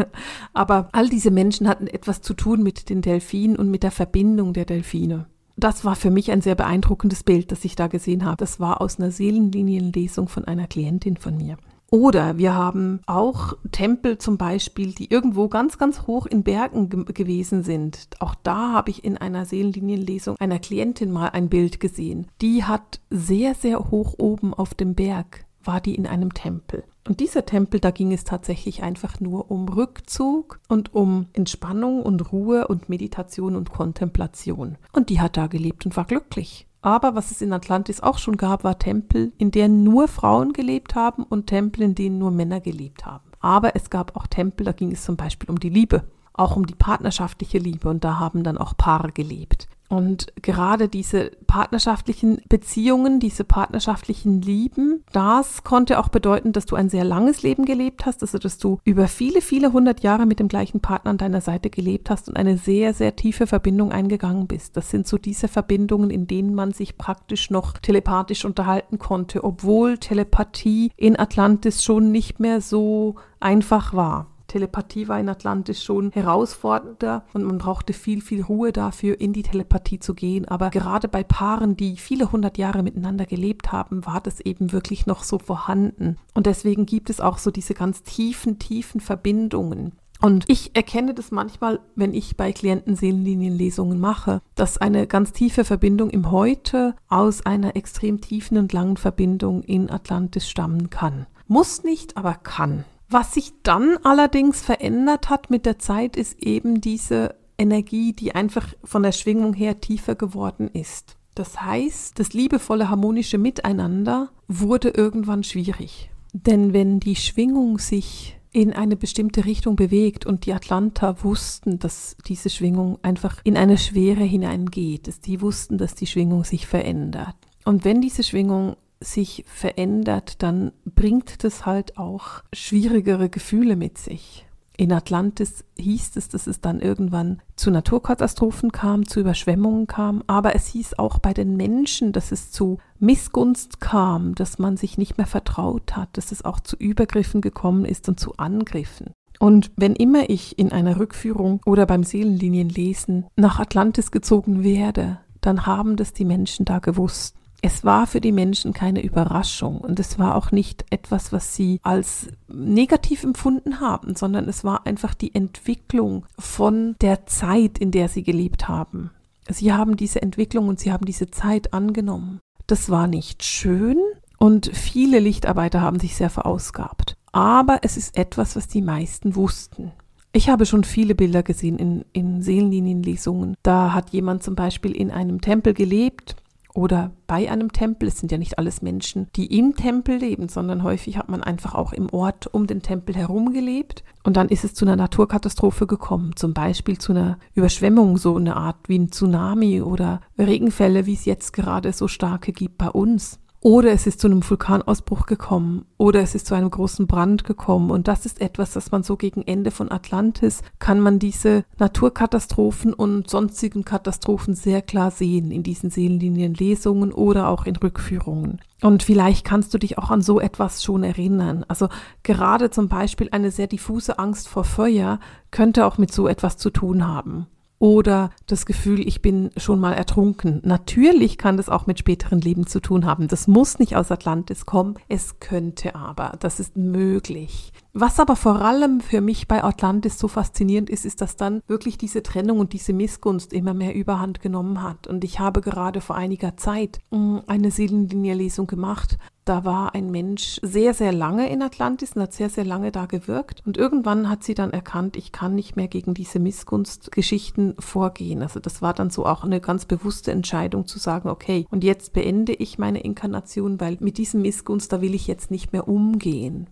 Aber 0.54 0.90
all 0.94 1.10
diese 1.10 1.32
Menschen 1.32 1.68
hatten 1.68 1.88
etwas 1.88 2.22
zu 2.22 2.34
tun 2.34 2.64
mit 2.64 2.90
den 2.90 3.02
Delfinen 3.02 3.58
und 3.58 3.70
mit 3.70 3.84
der 3.84 3.92
Verbindung 3.92 4.54
der 4.54 4.66
Delfine. 4.66 5.28
Das 5.58 5.86
war 5.86 5.96
für 5.96 6.10
mich 6.10 6.32
ein 6.32 6.42
sehr 6.42 6.56
beeindruckendes 6.56 7.24
Bild, 7.24 7.52
das 7.52 7.64
ich 7.66 7.76
da 7.76 7.88
gesehen 7.88 8.26
habe. 8.26 8.38
Das 8.38 8.60
war 8.60 8.82
aus 8.82 9.00
einer 9.00 9.12
Seelenlinienlesung 9.12 10.28
von 10.28 10.46
einer 10.46 10.66
Klientin 10.66 11.18
von 11.18 11.38
mir. 11.38 11.58
Oder 11.94 12.38
wir 12.38 12.56
haben 12.56 13.02
auch 13.06 13.58
Tempel 13.74 14.18
zum 14.18 14.38
Beispiel, 14.38 14.94
die 14.94 15.12
irgendwo 15.12 15.50
ganz, 15.50 15.78
ganz 15.78 16.08
hoch 16.08 16.26
in 16.26 16.42
Bergen 16.42 16.90
ge 16.90 17.04
gewesen 17.04 17.64
sind. 17.64 18.08
Auch 18.20 18.34
da 18.34 18.72
habe 18.72 18.90
ich 18.90 19.04
in 19.04 19.18
einer 19.18 19.46
Seelenlinienlesung 19.46 20.38
einer 20.40 20.60
Klientin 20.60 21.12
mal 21.12 21.28
ein 21.28 21.50
Bild 21.50 21.82
gesehen. 21.82 22.28
Die 22.42 22.64
hat 22.64 23.02
sehr, 23.10 23.56
sehr 23.56 23.92
hoch 23.92 24.16
oben 24.18 24.54
auf 24.54 24.74
dem 24.74 24.96
Berg, 24.96 25.44
war 25.66 25.82
die 25.82 25.96
in 25.96 26.08
einem 26.08 26.34
Tempel. 26.34 26.86
Und 27.06 27.20
dieser 27.20 27.46
Tempel, 27.46 27.82
da 27.82 27.92
ging 27.92 28.14
es 28.14 28.24
tatsächlich 28.24 28.84
einfach 28.84 29.20
nur 29.20 29.52
um 29.52 29.68
Rückzug 29.68 30.62
und 30.70 30.96
um 30.96 31.26
Entspannung 31.34 32.04
und 32.04 32.32
Ruhe 32.32 32.70
und 32.70 32.88
Meditation 32.88 33.58
und 33.58 33.70
Kontemplation. 33.70 34.78
Und 34.94 35.10
die 35.10 35.20
hat 35.20 35.36
da 35.36 35.48
gelebt 35.48 35.86
und 35.86 35.98
war 35.98 36.06
glücklich. 36.06 36.68
Aber 36.82 37.16
was 37.16 37.32
es 37.32 37.42
in 37.42 37.54
Atlantis 37.54 38.02
auch 38.02 38.18
schon 38.18 38.38
gab, 38.38 38.64
war 38.64 38.80
Tempel, 38.80 39.32
in 39.38 39.52
denen 39.52 39.84
nur 39.84 40.08
Frauen 40.08 40.52
gelebt 40.52 40.96
haben 40.96 41.24
und 41.24 41.48
Tempel, 41.48 41.84
in 41.84 41.96
denen 41.96 42.18
nur 42.18 42.32
Männer 42.32 42.60
gelebt 42.60 43.06
haben. 43.06 43.24
Aber 43.40 43.76
es 43.76 43.90
gab 43.90 44.16
auch 44.16 44.28
Tempel, 44.28 44.66
da 44.66 44.72
ging 44.72 44.92
es 44.92 45.04
zum 45.04 45.16
Beispiel 45.16 45.50
um 45.50 45.60
die 45.60 45.70
Liebe, 45.70 46.04
auch 46.34 46.56
um 46.56 46.66
die 46.66 46.76
partnerschaftliche 46.76 47.60
Liebe 47.60 47.90
und 47.90 48.04
da 48.04 48.20
haben 48.20 48.44
dann 48.44 48.58
auch 48.58 48.76
Paare 48.76 49.12
gelebt. 49.12 49.68
Und 49.92 50.28
gerade 50.42 50.88
diese 50.88 51.32
partnerschaftlichen 51.48 52.42
Beziehungen, 52.48 53.20
diese 53.20 53.44
partnerschaftlichen 53.44 54.42
Lieben, 54.42 55.04
das 55.12 55.66
konnte 55.66 56.00
auch 56.00 56.08
bedeuten, 56.08 56.54
dass 56.54 56.66
du 56.66 56.78
ein 56.78 56.88
sehr 56.88 57.04
langes 57.04 57.44
Leben 57.44 57.66
gelebt 57.66 58.06
hast, 58.06 58.22
also 58.22 58.38
dass 58.38 58.58
du 58.58 58.80
über 58.86 59.10
viele, 59.10 59.42
viele 59.42 59.74
hundert 59.74 60.00
Jahre 60.00 60.26
mit 60.26 60.40
dem 60.40 60.48
gleichen 60.48 60.80
Partner 60.80 61.12
an 61.12 61.18
deiner 61.18 61.42
Seite 61.42 61.70
gelebt 61.70 62.10
hast 62.10 62.30
und 62.30 62.38
eine 62.38 62.58
sehr, 62.58 62.94
sehr 62.94 63.18
tiefe 63.18 63.48
Verbindung 63.48 63.92
eingegangen 63.92 64.48
bist. 64.48 64.78
Das 64.78 64.90
sind 64.90 65.08
so 65.08 65.18
diese 65.18 65.50
Verbindungen, 65.50 66.10
in 66.10 66.26
denen 66.26 66.56
man 66.56 66.72
sich 66.72 66.98
praktisch 66.98 67.50
noch 67.50 67.74
telepathisch 67.78 68.46
unterhalten 68.46 68.98
konnte, 68.98 69.44
obwohl 69.44 69.98
Telepathie 69.98 70.92
in 70.96 71.20
Atlantis 71.20 71.84
schon 71.84 72.14
nicht 72.14 72.40
mehr 72.40 72.62
so 72.62 73.16
einfach 73.42 73.94
war. 73.94 74.31
Telepathie 74.52 75.08
war 75.08 75.20
in 75.20 75.30
Atlantis 75.30 75.82
schon 75.84 76.12
herausfordernder 76.12 77.24
und 77.34 77.44
man 77.44 77.58
brauchte 77.58 77.94
viel, 77.94 78.22
viel 78.22 78.44
Ruhe 78.44 78.72
dafür, 78.74 79.20
in 79.20 79.32
die 79.32 79.44
Telepathie 79.44 80.00
zu 80.00 80.14
gehen. 80.14 80.48
Aber 80.48 80.70
gerade 80.70 81.08
bei 81.08 81.24
Paaren, 81.24 81.78
die 81.78 81.96
viele 81.96 82.32
hundert 82.32 82.58
Jahre 82.58 82.84
miteinander 82.84 83.26
gelebt 83.26 83.72
haben, 83.72 84.06
war 84.06 84.20
das 84.20 84.42
eben 84.42 84.72
wirklich 84.74 85.06
noch 85.06 85.24
so 85.24 85.40
vorhanden. 85.40 86.18
Und 86.34 86.46
deswegen 86.46 86.86
gibt 86.86 87.10
es 87.10 87.22
auch 87.22 87.38
so 87.38 87.50
diese 87.50 87.74
ganz 87.74 88.04
tiefen, 88.04 88.60
tiefen 88.60 89.00
Verbindungen. 89.00 89.94
Und 90.22 90.44
ich 90.48 90.76
erkenne 90.76 91.16
das 91.16 91.32
manchmal, 91.32 91.80
wenn 91.96 92.14
ich 92.14 92.38
bei 92.38 92.52
Klienten 92.52 92.96
Seelenlinienlesungen 92.96 94.00
mache, 94.00 94.42
dass 94.54 94.78
eine 94.78 95.08
ganz 95.08 95.32
tiefe 95.32 95.66
Verbindung 95.66 96.12
im 96.12 96.30
Heute 96.30 96.96
aus 97.10 97.44
einer 97.44 97.76
extrem 97.76 98.22
tiefen 98.22 98.58
und 98.58 98.72
langen 98.72 98.98
Verbindung 98.98 99.64
in 99.64 99.90
Atlantis 99.90 100.48
stammen 100.48 100.92
kann. 100.92 101.26
Muss 101.48 101.84
nicht, 101.84 102.18
aber 102.18 102.36
kann. 102.36 102.86
Was 103.12 103.34
sich 103.34 103.52
dann 103.64 103.98
allerdings 104.04 104.62
verändert 104.62 105.30
hat 105.30 105.50
mit 105.50 105.66
der 105.66 105.80
Zeit, 105.80 106.16
ist 106.16 106.42
eben 106.42 106.80
diese 106.80 107.36
Energie, 107.58 108.14
die 108.14 108.34
einfach 108.34 108.74
von 108.86 109.04
der 109.04 109.12
Schwingung 109.12 109.54
her 109.54 109.82
tiefer 109.82 110.16
geworden 110.16 110.70
ist. 110.72 111.18
Das 111.36 111.62
heißt, 111.62 112.18
das 112.18 112.32
liebevolle 112.32 112.90
harmonische 112.90 113.38
Miteinander 113.38 114.30
wurde 114.48 114.90
irgendwann 114.92 115.44
schwierig. 115.44 116.10
Denn 116.32 116.72
wenn 116.72 117.02
die 117.02 117.18
Schwingung 117.18 117.80
sich 117.80 118.40
in 118.54 118.72
eine 118.72 118.96
bestimmte 118.96 119.44
Richtung 119.44 119.76
bewegt 119.76 120.26
und 120.26 120.46
die 120.46 120.54
Atlanta 120.54 121.22
wussten, 121.22 121.80
dass 121.80 122.16
diese 122.26 122.50
Schwingung 122.50 122.98
einfach 123.02 123.42
in 123.44 123.58
eine 123.58 123.78
Schwere 123.78 124.24
hineingeht, 124.24 125.26
die 125.26 125.42
wussten, 125.42 125.78
dass 125.78 125.96
die 125.96 126.08
Schwingung 126.08 126.46
sich 126.46 126.66
verändert. 126.66 127.36
Und 127.66 127.84
wenn 127.84 128.00
diese 128.00 128.24
Schwingung 128.24 128.78
sich 129.02 129.44
verändert, 129.48 130.42
dann 130.44 130.72
bringt 130.86 131.44
das 131.44 131.66
halt 131.66 131.98
auch 131.98 132.44
schwierigere 132.54 133.30
Gefühle 133.30 133.76
mit 133.76 133.98
sich. 133.98 134.46
In 134.78 134.94
Atlantis 134.94 135.64
hieß 135.78 136.16
es, 136.16 136.30
dass 136.30 136.48
es 136.48 136.62
dann 136.62 136.80
irgendwann 136.80 137.42
zu 137.56 137.70
Naturkatastrophen 137.70 138.72
kam, 138.72 139.08
zu 139.08 139.20
Überschwemmungen 139.20 139.86
kam, 139.86 140.24
aber 140.26 140.56
es 140.56 140.68
hieß 140.68 140.98
auch 140.98 141.20
bei 141.20 141.34
den 141.34 141.56
Menschen, 141.56 142.14
dass 142.14 142.32
es 142.32 142.52
zu 142.52 142.80
Missgunst 142.98 143.80
kam, 143.80 144.34
dass 144.34 144.58
man 144.58 144.78
sich 144.78 144.98
nicht 144.98 145.18
mehr 145.18 145.28
vertraut 145.28 145.96
hat, 145.96 146.10
dass 146.18 146.32
es 146.32 146.44
auch 146.46 146.60
zu 146.60 146.78
Übergriffen 146.78 147.42
gekommen 147.42 147.86
ist 147.86 148.08
und 148.10 148.20
zu 148.20 148.38
Angriffen. 148.38 149.12
Und 149.40 149.72
wenn 149.76 149.96
immer 149.96 150.30
ich 150.30 150.58
in 150.58 150.72
einer 150.72 151.00
Rückführung 151.00 151.62
oder 151.66 151.86
beim 151.86 152.04
Seelenlinienlesen 152.04 153.28
nach 153.36 153.60
Atlantis 153.60 154.12
gezogen 154.12 154.64
werde, 154.64 155.20
dann 155.42 155.66
haben 155.66 155.96
das 155.96 156.14
die 156.14 156.26
Menschen 156.26 156.66
da 156.66 156.80
gewusst. 156.80 157.36
Es 157.64 157.86
war 157.86 158.08
für 158.08 158.22
die 158.22 158.32
Menschen 158.32 158.74
keine 158.74 159.04
Überraschung 159.04 159.78
und 159.78 160.00
es 160.00 160.18
war 160.18 160.36
auch 160.36 160.52
nicht 160.52 160.86
etwas, 160.90 161.32
was 161.32 161.56
sie 161.56 161.80
als 161.84 162.28
negativ 162.48 163.24
empfunden 163.24 163.80
haben, 163.80 164.16
sondern 164.16 164.50
es 164.50 164.64
war 164.64 164.88
einfach 164.88 165.14
die 165.14 165.36
Entwicklung 165.36 166.26
von 166.40 166.96
der 167.02 167.28
Zeit, 167.28 167.78
in 167.78 167.92
der 167.92 168.10
sie 168.10 168.24
gelebt 168.24 168.68
haben. 168.68 169.12
Sie 169.48 169.74
haben 169.74 169.96
diese 169.96 170.22
Entwicklung 170.22 170.70
und 170.70 170.80
sie 170.80 170.92
haben 170.92 171.06
diese 171.06 171.30
Zeit 171.30 171.74
angenommen. 171.74 172.40
Das 172.66 172.90
war 172.90 173.06
nicht 173.06 173.44
schön 173.44 173.98
und 174.40 174.72
viele 174.74 175.20
Lichtarbeiter 175.20 175.82
haben 175.82 176.00
sich 176.00 176.16
sehr 176.16 176.32
verausgabt. 176.32 177.16
Aber 177.32 177.80
es 177.84 177.96
ist 177.96 178.18
etwas, 178.18 178.56
was 178.56 178.68
die 178.68 178.82
meisten 178.82 179.36
wussten. 179.36 179.92
Ich 180.34 180.50
habe 180.50 180.66
schon 180.66 180.84
viele 180.84 181.14
Bilder 181.14 181.44
gesehen 181.44 181.78
in, 181.78 182.06
in 182.14 182.42
Seelenlinienlesungen. 182.42 183.56
Da 183.64 183.94
hat 183.94 184.12
jemand 184.12 184.42
zum 184.44 184.56
Beispiel 184.56 184.94
in 184.94 185.12
einem 185.12 185.42
Tempel 185.42 185.74
gelebt 185.74 186.38
oder 186.74 187.12
bei 187.28 187.50
einem 187.52 187.72
Tempel. 187.72 188.08
Es 188.08 188.20
sind 188.20 188.32
ja 188.32 188.38
nicht 188.38 188.58
alles 188.58 188.82
Menschen, 188.82 189.28
die 189.36 189.58
im 189.58 189.76
Tempel 189.76 190.18
leben, 190.18 190.50
sondern 190.50 190.84
häufig 190.84 191.18
hat 191.18 191.30
man 191.30 191.44
einfach 191.44 191.76
auch 191.76 191.94
im 191.94 192.10
Ort 192.12 192.48
um 192.48 192.68
den 192.68 192.82
Tempel 192.82 193.16
herum 193.16 193.54
gelebt. 193.54 194.04
Und 194.24 194.38
dann 194.38 194.50
ist 194.50 194.64
es 194.64 194.74
zu 194.74 194.86
einer 194.86 194.96
Naturkatastrophe 194.96 195.88
gekommen, 195.88 196.36
zum 196.36 196.54
Beispiel 196.54 196.98
zu 196.98 197.12
einer 197.12 197.40
Überschwemmung, 197.56 198.18
so 198.18 198.36
eine 198.36 198.56
Art 198.56 198.78
wie 198.88 199.00
ein 199.00 199.12
Tsunami 199.12 199.82
oder 199.82 200.22
Regenfälle, 200.38 201.06
wie 201.06 201.14
es 201.14 201.26
jetzt 201.26 201.54
gerade 201.54 201.92
so 201.92 202.08
starke 202.08 202.54
gibt 202.54 202.78
bei 202.78 202.90
uns. 202.90 203.40
Oder 203.64 203.92
es 203.92 204.08
ist 204.08 204.20
zu 204.20 204.26
einem 204.26 204.48
Vulkanausbruch 204.48 205.28
gekommen. 205.28 205.86
Oder 206.00 206.22
es 206.22 206.34
ist 206.34 206.48
zu 206.48 206.56
einem 206.56 206.72
großen 206.72 207.06
Brand 207.06 207.44
gekommen. 207.44 207.92
Und 207.92 208.08
das 208.08 208.26
ist 208.26 208.42
etwas, 208.42 208.72
das 208.72 208.90
man 208.90 209.04
so 209.04 209.18
gegen 209.18 209.44
Ende 209.44 209.70
von 209.70 209.92
Atlantis, 209.92 210.64
kann 210.80 211.00
man 211.00 211.20
diese 211.20 211.64
Naturkatastrophen 211.78 212.92
und 212.92 213.30
sonstigen 213.30 213.86
Katastrophen 213.86 214.56
sehr 214.56 214.82
klar 214.82 215.12
sehen 215.12 215.52
in 215.52 215.62
diesen 215.62 215.92
Seelenlinienlesungen 215.92 217.12
oder 217.12 217.50
auch 217.50 217.68
in 217.68 217.76
Rückführungen. 217.76 218.62
Und 218.82 219.04
vielleicht 219.04 219.46
kannst 219.46 219.76
du 219.76 219.78
dich 219.78 220.00
auch 220.00 220.10
an 220.10 220.24
so 220.24 220.40
etwas 220.40 220.84
schon 220.84 221.04
erinnern. 221.04 221.64
Also 221.68 221.88
gerade 222.24 222.72
zum 222.72 222.88
Beispiel 222.88 223.30
eine 223.32 223.52
sehr 223.52 223.68
diffuse 223.68 224.18
Angst 224.18 224.48
vor 224.48 224.64
Feuer 224.64 225.20
könnte 225.52 225.86
auch 225.86 226.00
mit 226.00 226.12
so 226.12 226.28
etwas 226.28 226.58
zu 226.58 226.72
tun 226.72 227.08
haben 227.08 227.46
oder 227.82 228.30
das 228.46 228.68
Gefühl, 228.68 229.06
ich 229.08 229.24
bin 229.24 229.50
schon 229.58 229.80
mal 229.80 229.94
ertrunken. 229.94 230.62
Natürlich 230.64 231.40
kann 231.40 231.58
das 231.58 231.68
auch 231.68 231.88
mit 231.88 231.98
späteren 231.98 232.40
Leben 232.40 232.68
zu 232.68 232.80
tun 232.80 233.08
haben. 233.08 233.28
Das 233.28 233.48
muss 233.48 233.80
nicht 233.80 233.96
aus 233.96 234.12
Atlantis 234.12 234.68
kommen. 234.68 234.94
Es 235.10 235.40
könnte 235.40 235.96
aber. 235.96 236.38
Das 236.40 236.60
ist 236.60 236.78
möglich. 236.78 237.74
Was 237.94 238.20
aber 238.20 238.36
vor 238.36 238.62
allem 238.62 239.02
für 239.02 239.20
mich 239.20 239.48
bei 239.48 239.64
Atlantis 239.64 240.18
so 240.18 240.28
faszinierend 240.28 240.90
ist, 240.90 241.06
ist, 241.06 241.22
dass 241.22 241.36
dann 241.36 241.62
wirklich 241.68 241.98
diese 241.98 242.24
Trennung 242.24 242.60
und 242.60 242.74
diese 242.74 242.94
Missgunst 242.94 243.52
immer 243.52 243.74
mehr 243.74 243.94
Überhand 243.94 244.42
genommen 244.42 244.82
hat. 244.82 245.08
Und 245.08 245.24
ich 245.24 245.40
habe 245.40 245.62
gerade 245.62 246.00
vor 246.00 246.16
einiger 246.16 246.56
Zeit 246.56 247.00
mm, 247.12 247.40
eine 247.48 247.70
Seelenlinie-Lesung 247.70 248.68
gemacht 248.68 249.18
da 249.46 249.66
war 249.66 249.96
ein 249.96 250.12
Mensch 250.12 250.60
sehr, 250.62 250.94
sehr 250.94 251.12
lange 251.12 251.50
in 251.50 251.62
Atlantis 251.62 252.14
und 252.14 252.22
hat 252.22 252.34
sehr, 252.34 252.50
sehr 252.50 252.64
lange 252.64 252.92
da 252.92 253.06
gewirkt. 253.06 253.62
Und 253.66 253.76
irgendwann 253.76 254.30
hat 254.30 254.44
sie 254.44 254.54
dann 254.54 254.72
erkannt, 254.72 255.18
ich 255.18 255.32
kann 255.32 255.56
nicht 255.56 255.76
mehr 255.76 255.88
gegen 255.88 256.14
diese 256.14 256.40
Missgunstgeschichten 256.40 257.76
vorgehen. 257.80 258.44
Also 258.44 258.60
das 258.60 258.82
war 258.82 258.94
dann 258.94 259.10
so 259.10 259.26
auch 259.26 259.44
eine 259.44 259.60
ganz 259.60 259.86
bewusste 259.86 260.32
Entscheidung 260.32 260.86
zu 260.86 261.00
sagen, 261.00 261.28
okay, 261.28 261.66
und 261.72 261.84
jetzt 261.84 262.14
beende 262.14 262.54
ich 262.54 262.78
meine 262.78 263.02
Inkarnation, 263.02 263.80
weil 263.80 263.98
mit 264.00 264.18
diesem 264.18 264.42
Missgunst, 264.42 264.94
da 264.94 265.02
will 265.02 265.16
ich 265.16 265.28
jetzt 265.28 265.50
nicht 265.50 265.74
mehr 265.74 265.88
umgehen. 265.88 266.68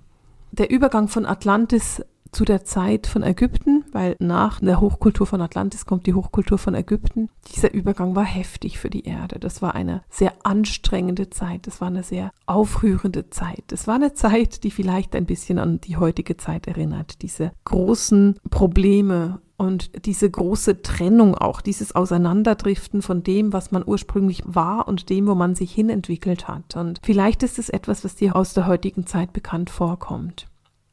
Der 0.51 0.69
Übergang 0.69 1.07
von 1.07 1.25
Atlantis 1.25 2.01
zu 2.31 2.45
der 2.45 2.63
Zeit 2.63 3.07
von 3.07 3.23
Ägypten, 3.23 3.85
weil 3.91 4.15
nach 4.19 4.59
der 4.59 4.79
Hochkultur 4.79 5.25
von 5.25 5.41
Atlantis 5.41 5.85
kommt 5.85 6.05
die 6.05 6.13
Hochkultur 6.13 6.57
von 6.57 6.75
Ägypten. 6.75 7.29
Dieser 7.55 7.73
Übergang 7.73 8.15
war 8.15 8.25
heftig 8.25 8.77
für 8.77 8.89
die 8.89 9.05
Erde. 9.05 9.39
Das 9.39 9.61
war 9.61 9.75
eine 9.75 10.03
sehr 10.09 10.33
anstrengende 10.43 11.29
Zeit. 11.29 11.65
Das 11.65 11.81
war 11.81 11.87
eine 11.87 12.03
sehr 12.03 12.31
aufrührende 12.45 13.29
Zeit. 13.29 13.71
Es 13.71 13.87
war 13.87 13.95
eine 13.95 14.13
Zeit, 14.13 14.63
die 14.63 14.71
vielleicht 14.71 15.15
ein 15.15 15.25
bisschen 15.25 15.57
an 15.59 15.81
die 15.81 15.97
heutige 15.97 16.37
Zeit 16.37 16.67
erinnert. 16.67 17.21
Diese 17.21 17.51
großen 17.65 18.39
Probleme 18.49 19.41
und 19.59 20.05
diese 20.05 20.29
große 20.29 20.81
Trennung 20.81 21.35
auch, 21.35 21.59
dieses 21.59 21.93
Auseinanderdriften 21.93 23.01
von 23.01 23.23
dem, 23.23 23.51
was 23.51 23.71
man 23.71 23.83
ursprünglich 23.85 24.41
war 24.45 24.87
und 24.87 25.09
dem, 25.09 25.27
wo 25.27 25.35
man 25.35 25.53
sich 25.53 25.73
hinentwickelt 25.73 26.47
hat. 26.47 26.77
Und 26.77 27.01
vielleicht 27.03 27.43
ist 27.43 27.59
es 27.59 27.69
etwas, 27.69 28.05
was 28.05 28.15
dir 28.15 28.35
aus 28.35 28.53
der 28.53 28.67
heutigen 28.67 29.05
Zeit 29.05 29.33
bekannt 29.33 29.69
vorkommt. 29.69 30.47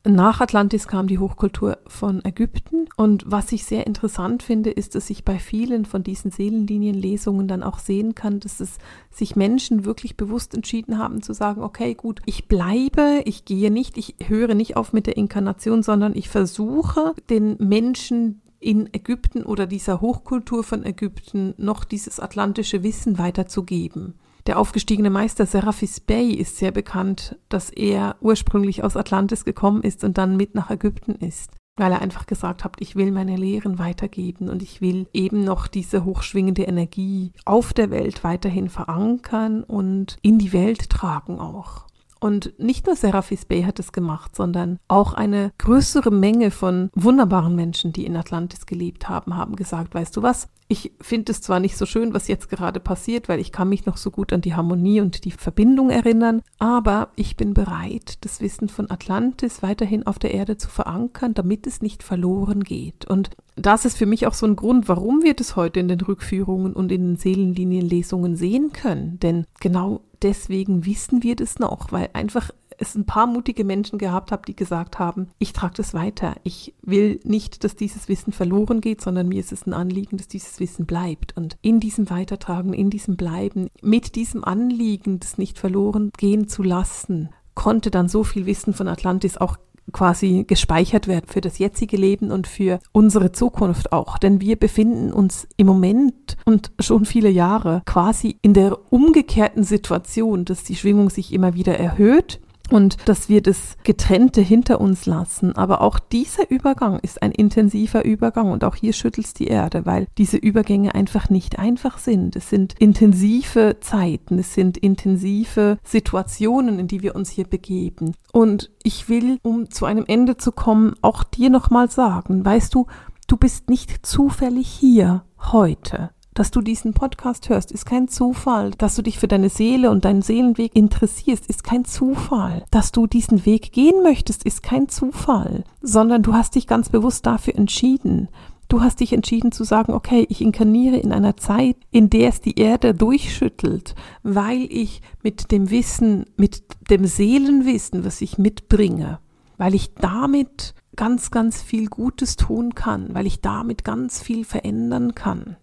Nach 0.08 0.40
Atlantis 0.40 0.86
kam 0.86 1.08
die 1.08 1.18
Hochkultur 1.18 1.78
von 1.88 2.24
Ägypten 2.24 2.86
und 2.96 3.24
was 3.26 3.50
ich 3.50 3.64
sehr 3.64 3.88
interessant 3.88 4.44
finde, 4.44 4.70
ist, 4.70 4.94
dass 4.94 5.10
ich 5.10 5.24
bei 5.24 5.40
vielen 5.40 5.84
von 5.84 6.04
diesen 6.04 6.30
Seelenlinienlesungen 6.30 7.48
dann 7.48 7.64
auch 7.64 7.80
sehen 7.80 8.14
kann, 8.14 8.38
dass 8.38 8.60
es 8.60 8.78
sich 9.10 9.34
Menschen 9.34 9.84
wirklich 9.84 10.16
bewusst 10.16 10.54
entschieden 10.54 10.98
haben 10.98 11.22
zu 11.22 11.32
sagen, 11.32 11.60
okay, 11.60 11.94
gut, 11.94 12.20
ich 12.24 12.46
bleibe, 12.46 13.22
ich 13.24 13.44
gehe 13.44 13.72
nicht, 13.72 13.98
ich 13.98 14.14
höre 14.24 14.54
nicht 14.54 14.76
auf 14.76 14.92
mit 14.92 15.08
der 15.08 15.16
Inkarnation, 15.16 15.82
sondern 15.82 16.14
ich 16.14 16.28
versuche 16.28 17.12
den 17.28 17.56
Menschen 17.58 18.42
in 18.66 18.92
Ägypten 18.92 19.44
oder 19.44 19.68
dieser 19.68 20.00
Hochkultur 20.00 20.64
von 20.64 20.84
Ägypten 20.84 21.54
noch 21.56 21.84
dieses 21.84 22.18
atlantische 22.18 22.82
Wissen 22.82 23.16
weiterzugeben. 23.16 24.14
Der 24.48 24.58
aufgestiegene 24.58 25.08
Meister 25.08 25.46
Seraphis 25.46 26.00
Bey 26.00 26.32
ist 26.32 26.56
sehr 26.56 26.72
bekannt, 26.72 27.36
dass 27.48 27.70
er 27.70 28.16
ursprünglich 28.20 28.82
aus 28.82 28.96
Atlantis 28.96 29.44
gekommen 29.44 29.82
ist 29.82 30.02
und 30.02 30.18
dann 30.18 30.36
mit 30.36 30.56
nach 30.56 30.68
Ägypten 30.68 31.14
ist, 31.14 31.52
weil 31.76 31.92
er 31.92 32.02
einfach 32.02 32.26
gesagt 32.26 32.64
hat, 32.64 32.74
ich 32.80 32.96
will 32.96 33.12
meine 33.12 33.36
Lehren 33.36 33.78
weitergeben 33.78 34.48
und 34.48 34.62
ich 34.62 34.80
will 34.80 35.06
eben 35.12 35.44
noch 35.44 35.68
diese 35.68 36.04
hochschwingende 36.04 36.64
Energie 36.64 37.30
auf 37.44 37.72
der 37.72 37.90
Welt 37.92 38.24
weiterhin 38.24 38.68
verankern 38.68 39.62
und 39.62 40.16
in 40.22 40.38
die 40.38 40.52
Welt 40.52 40.90
tragen 40.90 41.38
auch. 41.38 41.85
Und 42.20 42.58
nicht 42.58 42.86
nur 42.86 42.96
Seraphis 42.96 43.44
Bey 43.44 43.62
hat 43.62 43.78
es 43.78 43.92
gemacht, 43.92 44.34
sondern 44.34 44.78
auch 44.88 45.12
eine 45.12 45.52
größere 45.58 46.10
Menge 46.10 46.50
von 46.50 46.90
wunderbaren 46.94 47.54
Menschen, 47.54 47.92
die 47.92 48.06
in 48.06 48.16
Atlantis 48.16 48.66
gelebt 48.66 49.08
haben, 49.08 49.36
haben 49.36 49.56
gesagt, 49.56 49.94
weißt 49.94 50.16
du 50.16 50.22
was, 50.22 50.48
ich 50.68 50.92
finde 51.00 51.32
es 51.32 51.40
zwar 51.40 51.60
nicht 51.60 51.76
so 51.76 51.86
schön, 51.86 52.12
was 52.12 52.26
jetzt 52.26 52.48
gerade 52.48 52.80
passiert, 52.80 53.28
weil 53.28 53.38
ich 53.38 53.52
kann 53.52 53.68
mich 53.68 53.86
noch 53.86 53.96
so 53.96 54.10
gut 54.10 54.32
an 54.32 54.40
die 54.40 54.54
Harmonie 54.54 55.00
und 55.00 55.24
die 55.24 55.30
Verbindung 55.30 55.90
erinnern, 55.90 56.42
aber 56.58 57.10
ich 57.14 57.36
bin 57.36 57.54
bereit, 57.54 58.18
das 58.22 58.40
Wissen 58.40 58.68
von 58.68 58.90
Atlantis 58.90 59.62
weiterhin 59.62 60.06
auf 60.06 60.18
der 60.18 60.34
Erde 60.34 60.56
zu 60.56 60.68
verankern, 60.68 61.34
damit 61.34 61.66
es 61.66 61.82
nicht 61.82 62.02
verloren 62.02 62.64
geht. 62.64 63.04
Und 63.04 63.30
das 63.54 63.84
ist 63.84 63.96
für 63.96 64.06
mich 64.06 64.26
auch 64.26 64.34
so 64.34 64.46
ein 64.46 64.56
Grund, 64.56 64.88
warum 64.88 65.22
wir 65.22 65.34
das 65.34 65.54
heute 65.54 65.80
in 65.80 65.88
den 65.88 66.00
Rückführungen 66.00 66.72
und 66.72 66.90
in 66.90 67.02
den 67.02 67.16
Seelenlinienlesungen 67.16 68.36
sehen 68.36 68.72
können. 68.72 69.20
Denn 69.20 69.46
genau 69.60 70.00
deswegen 70.22 70.84
wissen 70.84 71.22
wir 71.22 71.36
das 71.36 71.58
noch, 71.58 71.92
weil 71.92 72.10
einfach 72.12 72.50
es 72.78 72.94
ein 72.94 73.06
paar 73.06 73.26
mutige 73.26 73.64
Menschen 73.64 73.98
gehabt 73.98 74.32
habe, 74.32 74.42
die 74.46 74.56
gesagt 74.56 74.98
haben, 74.98 75.28
ich 75.38 75.52
trage 75.52 75.74
das 75.76 75.94
weiter. 75.94 76.34
Ich 76.44 76.74
will 76.82 77.20
nicht, 77.24 77.64
dass 77.64 77.76
dieses 77.76 78.08
Wissen 78.08 78.32
verloren 78.32 78.80
geht, 78.80 79.00
sondern 79.00 79.28
mir 79.28 79.40
ist 79.40 79.52
es 79.52 79.66
ein 79.66 79.72
Anliegen, 79.72 80.16
dass 80.16 80.28
dieses 80.28 80.60
Wissen 80.60 80.86
bleibt. 80.86 81.36
Und 81.36 81.56
in 81.62 81.80
diesem 81.80 82.10
Weitertragen, 82.10 82.72
in 82.72 82.90
diesem 82.90 83.16
Bleiben, 83.16 83.68
mit 83.82 84.14
diesem 84.14 84.44
Anliegen, 84.44 85.20
das 85.20 85.38
nicht 85.38 85.58
verloren 85.58 86.10
gehen 86.16 86.48
zu 86.48 86.62
lassen, 86.62 87.30
konnte 87.54 87.90
dann 87.90 88.08
so 88.08 88.24
viel 88.24 88.46
Wissen 88.46 88.74
von 88.74 88.88
Atlantis 88.88 89.36
auch 89.36 89.56
quasi 89.92 90.44
gespeichert 90.46 91.06
werden 91.06 91.26
für 91.28 91.40
das 91.40 91.58
jetzige 91.58 91.96
Leben 91.96 92.30
und 92.30 92.46
für 92.46 92.80
unsere 92.92 93.32
Zukunft 93.32 93.92
auch. 93.92 94.18
Denn 94.18 94.40
wir 94.40 94.56
befinden 94.56 95.12
uns 95.12 95.46
im 95.56 95.66
Moment 95.66 96.36
und 96.44 96.72
schon 96.80 97.04
viele 97.04 97.30
Jahre 97.30 97.82
quasi 97.86 98.36
in 98.42 98.54
der 98.54 98.92
umgekehrten 98.92 99.64
Situation, 99.64 100.44
dass 100.44 100.64
die 100.64 100.76
Schwingung 100.76 101.10
sich 101.10 101.32
immer 101.32 101.54
wieder 101.54 101.78
erhöht 101.78 102.40
und 102.70 102.96
dass 103.06 103.28
wir 103.28 103.42
das 103.42 103.76
Getrennte 103.84 104.40
hinter 104.40 104.80
uns 104.80 105.06
lassen. 105.06 105.56
Aber 105.56 105.80
auch 105.80 105.98
dieser 105.98 106.50
Übergang 106.50 106.98
ist 107.00 107.22
ein 107.22 107.32
intensiver 107.32 108.04
Übergang 108.04 108.50
und 108.50 108.64
auch 108.64 108.74
hier 108.74 108.92
schüttelt 108.92 109.26
es 109.26 109.34
die 109.34 109.46
Erde, 109.46 109.86
weil 109.86 110.06
diese 110.18 110.36
Übergänge 110.36 110.94
einfach 110.94 111.30
nicht 111.30 111.58
einfach 111.58 111.98
sind. 111.98 112.36
Es 112.36 112.50
sind 112.50 112.74
intensive 112.78 113.76
Zeiten, 113.80 114.38
es 114.38 114.54
sind 114.54 114.76
intensive 114.76 115.78
Situationen, 115.84 116.78
in 116.78 116.88
die 116.88 117.02
wir 117.02 117.14
uns 117.14 117.30
hier 117.30 117.46
begeben. 117.46 118.14
Und 118.32 118.70
ich 118.82 119.08
will, 119.08 119.38
um 119.42 119.70
zu 119.70 119.86
einem 119.86 120.04
Ende 120.06 120.36
zu 120.36 120.52
kommen, 120.52 120.94
auch 121.02 121.24
dir 121.24 121.50
nochmal 121.50 121.90
sagen, 121.90 122.44
weißt 122.44 122.74
du, 122.74 122.86
du 123.26 123.36
bist 123.36 123.68
nicht 123.68 124.04
zufällig 124.06 124.68
hier 124.68 125.24
heute. 125.52 126.10
Dass 126.36 126.50
du 126.50 126.60
diesen 126.60 126.92
Podcast 126.92 127.48
hörst, 127.48 127.72
ist 127.72 127.86
kein 127.86 128.08
Zufall. 128.08 128.72
Dass 128.72 128.94
du 128.94 129.00
dich 129.00 129.18
für 129.18 129.26
deine 129.26 129.48
Seele 129.48 129.90
und 129.90 130.04
deinen 130.04 130.20
Seelenweg 130.20 130.76
interessierst, 130.76 131.46
ist 131.46 131.64
kein 131.64 131.86
Zufall. 131.86 132.62
Dass 132.70 132.92
du 132.92 133.06
diesen 133.06 133.46
Weg 133.46 133.72
gehen 133.72 134.02
möchtest, 134.02 134.44
ist 134.44 134.62
kein 134.62 134.90
Zufall, 134.90 135.64
sondern 135.80 136.22
du 136.22 136.34
hast 136.34 136.54
dich 136.54 136.66
ganz 136.66 136.90
bewusst 136.90 137.24
dafür 137.24 137.56
entschieden. 137.56 138.28
Du 138.68 138.82
hast 138.82 139.00
dich 139.00 139.14
entschieden 139.14 139.50
zu 139.50 139.64
sagen, 139.64 139.94
okay, 139.94 140.26
ich 140.28 140.42
inkarniere 140.42 140.98
in 140.98 141.10
einer 141.10 141.38
Zeit, 141.38 141.78
in 141.90 142.10
der 142.10 142.28
es 142.28 142.42
die 142.42 142.58
Erde 142.58 142.92
durchschüttelt, 142.92 143.94
weil 144.22 144.68
ich 144.70 145.00
mit 145.22 145.50
dem 145.52 145.70
Wissen, 145.70 146.26
mit 146.36 146.64
dem 146.90 147.06
Seelenwissen, 147.06 148.04
was 148.04 148.20
ich 148.20 148.36
mitbringe, 148.36 149.20
weil 149.56 149.74
ich 149.74 149.94
damit 149.94 150.74
ganz, 150.96 151.30
ganz 151.30 151.62
viel 151.62 151.86
Gutes 151.86 152.36
tun 152.36 152.74
kann, 152.74 153.14
weil 153.14 153.26
ich 153.26 153.40
damit 153.40 153.84
ganz 153.84 154.20
viel 154.20 154.44
verändern 154.44 155.14
kann 155.14 155.56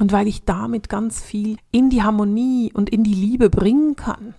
und 0.00 0.12
weil 0.12 0.26
ich 0.26 0.44
damit 0.44 0.88
ganz 0.88 1.20
viel 1.20 1.58
in 1.70 1.90
die 1.90 2.02
Harmonie 2.02 2.72
und 2.72 2.88
in 2.88 3.04
die 3.04 3.14
Liebe 3.14 3.50
bringen 3.50 3.96
kann. 3.96 4.34